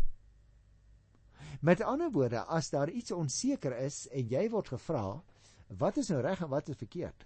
Met 1.62 1.82
ander 1.82 2.12
woorde, 2.12 2.40
as 2.40 2.70
daar 2.70 2.90
iets 2.90 3.12
onseker 3.12 3.78
is 3.78 4.08
en 4.08 4.28
jy 4.28 4.50
word 4.50 4.68
gevra, 4.68 5.24
wat 5.68 5.98
is 5.98 6.10
nou 6.10 6.22
reg 6.22 6.42
en 6.42 6.50
wat 6.50 6.70
is 6.70 6.78
verkeerd? 6.78 7.26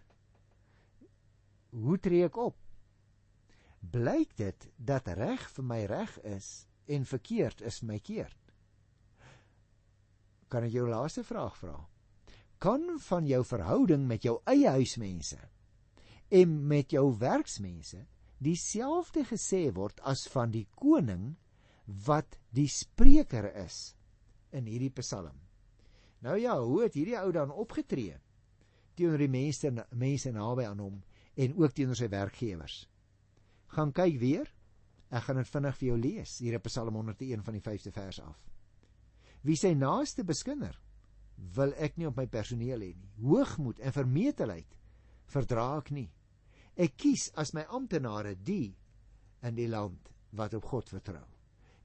Hoe 1.71 1.99
tree 1.99 2.25
ek 2.25 2.37
op? 2.37 2.68
Blyk 3.79 4.35
dit 4.37 4.67
dat 4.75 5.07
reg 5.15 5.45
vir 5.55 5.65
my 5.65 5.79
reg 5.87 6.17
is 6.27 6.67
en 6.85 7.05
verkeerd 7.05 7.61
is 7.61 7.81
my 7.81 7.99
keerd? 7.99 8.37
Kan 10.49 10.65
ek 10.65 10.73
jou 10.73 10.87
laaste 10.89 11.23
vraag 11.23 11.55
vra? 11.61 11.77
Kan 12.59 12.97
van 12.99 13.27
jou 13.29 13.43
verhouding 13.45 14.07
met 14.07 14.25
jou 14.27 14.39
eie 14.49 14.69
huismense 14.75 15.39
en 16.29 16.55
met 16.67 16.91
jou 16.91 17.05
werksmense 17.17 18.01
dieselfde 18.39 19.23
gesê 19.27 19.67
word 19.75 20.01
as 20.07 20.25
van 20.31 20.51
die 20.51 20.67
koning 20.75 21.35
wat 22.05 22.37
die 22.55 22.67
spreker 22.69 23.49
is 23.63 23.93
in 24.55 24.67
hierdie 24.69 24.93
Psalm. 24.99 25.37
Nou 26.25 26.35
ja, 26.37 26.57
hoe 26.59 26.83
het 26.83 26.97
hierdie 26.97 27.17
ou 27.19 27.31
dan 27.31 27.51
opgetree 27.51 28.17
teenoor 28.99 29.21
die 29.21 29.31
mense 29.31 29.71
mense 29.95 30.31
naby 30.35 30.65
aan 30.67 30.81
hom 30.83 30.95
en 31.39 31.53
ook 31.55 31.75
teenoor 31.75 31.95
sy 31.95 32.09
werkgewers? 32.11 32.83
Gaan 33.75 33.93
kyk 33.95 34.19
weer. 34.21 34.49
Ek 35.09 35.25
gaan 35.25 35.39
dit 35.41 35.49
vinnig 35.49 35.77
vir 35.79 35.87
jou 35.87 35.97
lees 35.97 36.35
hier 36.43 36.57
in 36.57 36.65
Psalm 36.67 36.99
101 36.99 37.43
van 37.45 37.57
die 37.57 37.63
5de 37.65 37.93
vers 37.93 38.21
af. 38.21 38.37
Wie 39.41 39.57
sy 39.57 39.73
naaste 39.73 40.25
beskinder, 40.27 40.75
wil 41.55 41.73
ek 41.79 41.97
nie 41.97 42.07
op 42.09 42.17
my 42.19 42.27
personeel 42.27 42.83
hê 42.83 42.91
nie. 42.93 43.11
Hoogmoed 43.23 43.79
en 43.79 43.95
vermetelheid 43.95 44.75
verdra 45.31 45.69
ek 45.79 45.93
nie. 45.95 46.09
Ek 46.75 46.97
kies 46.99 47.29
as 47.39 47.53
my 47.55 47.63
amptenare 47.73 48.35
die 48.35 48.75
in 49.45 49.55
die 49.55 49.69
land 49.71 50.11
wat 50.37 50.53
op 50.53 50.67
God 50.69 50.91
vertrou. 50.91 51.25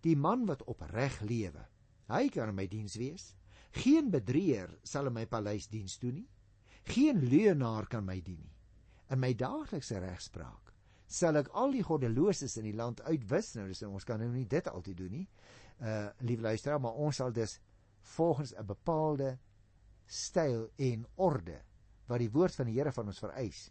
Die 0.04 0.16
man 0.20 0.44
wat 0.48 0.66
opreg 0.68 1.22
lewe 1.24 1.64
Hy 2.12 2.28
kan 2.32 2.52
in 2.52 2.58
my 2.58 2.66
diens 2.68 2.98
wees. 3.00 3.32
Geen 3.74 4.10
bedrieger 4.12 4.74
sal 4.86 5.08
in 5.08 5.16
my 5.16 5.24
paleis 5.30 5.68
diens 5.72 5.96
doen 6.02 6.20
nie. 6.20 6.28
Geen 6.84 7.22
leienaar 7.24 7.88
kan 7.88 8.04
my 8.04 8.18
dien 8.20 8.42
nie. 8.42 8.52
In 9.14 9.20
my 9.22 9.32
daaglikse 9.36 10.00
regspraak 10.02 10.73
sal 11.06 11.36
ek 11.36 11.48
al 11.52 11.70
die 11.72 11.82
goddeloses 11.82 12.56
in 12.56 12.64
die 12.64 12.76
land 12.76 13.02
uitwis. 13.02 13.54
Nou 13.54 13.68
dis 13.68 13.82
ons 13.82 14.04
kan 14.04 14.20
nou 14.20 14.30
nie 14.32 14.46
dit 14.46 14.68
altyd 14.68 14.96
doen 14.96 15.10
nie. 15.10 15.28
Uh 15.80 16.08
lief 16.18 16.40
luisteraar, 16.40 16.80
maar 16.80 16.94
ons 16.94 17.16
sal 17.16 17.32
dus 17.32 17.60
volgens 18.14 18.54
'n 18.54 18.66
bepaalde 18.66 19.38
styl 20.06 20.70
en 20.76 21.06
orde 21.14 21.62
wat 22.06 22.18
die 22.18 22.30
woord 22.30 22.54
van 22.54 22.66
die 22.66 22.74
Here 22.74 22.92
van 22.92 23.06
ons 23.06 23.18
vereis, 23.18 23.70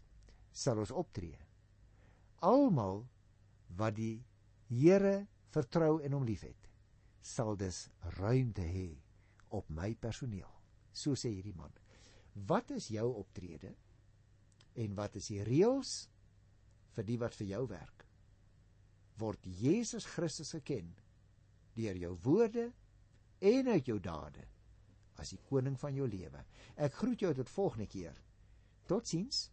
sal 0.52 0.78
ons 0.78 0.90
optree. 0.90 1.38
almal 2.44 3.06
wat 3.76 3.96
die 3.96 4.24
Here 4.68 5.26
vertrou 5.54 6.00
en 6.02 6.12
hom 6.16 6.24
liefhet, 6.24 6.68
sal 7.22 7.56
dus 7.56 7.88
ruimte 8.18 8.64
hê 8.64 8.88
op 9.54 9.68
my 9.70 9.94
personeel. 9.94 10.50
So 10.92 11.14
sê 11.14 11.30
hierdie 11.30 11.54
man. 11.54 11.72
Wat 12.34 12.70
is 12.74 12.88
jou 12.88 13.06
optrede? 13.20 13.74
En 14.74 14.94
wat 14.98 15.16
is 15.20 15.28
die 15.30 15.42
reëls 15.46 16.08
vir 16.94 17.06
die 17.08 17.18
wat 17.20 17.36
vir 17.38 17.50
jou 17.52 17.62
werk? 17.70 18.04
Word 19.18 19.46
Jesus 19.46 20.06
Christus 20.10 20.54
geken 20.56 20.90
deur 21.74 21.96
jou 21.98 22.12
woorde 22.22 22.68
en 23.42 23.70
uit 23.74 23.86
jou 23.86 23.98
dade 24.02 24.44
as 25.18 25.30
die 25.30 25.40
koning 25.48 25.76
van 25.78 25.94
jou 25.94 26.06
lewe. 26.10 26.40
Ek 26.74 26.96
groet 26.98 27.22
jou 27.22 27.32
tot 27.34 27.50
volgende 27.50 27.86
keer. 27.90 28.16
Totsiens. 28.90 29.48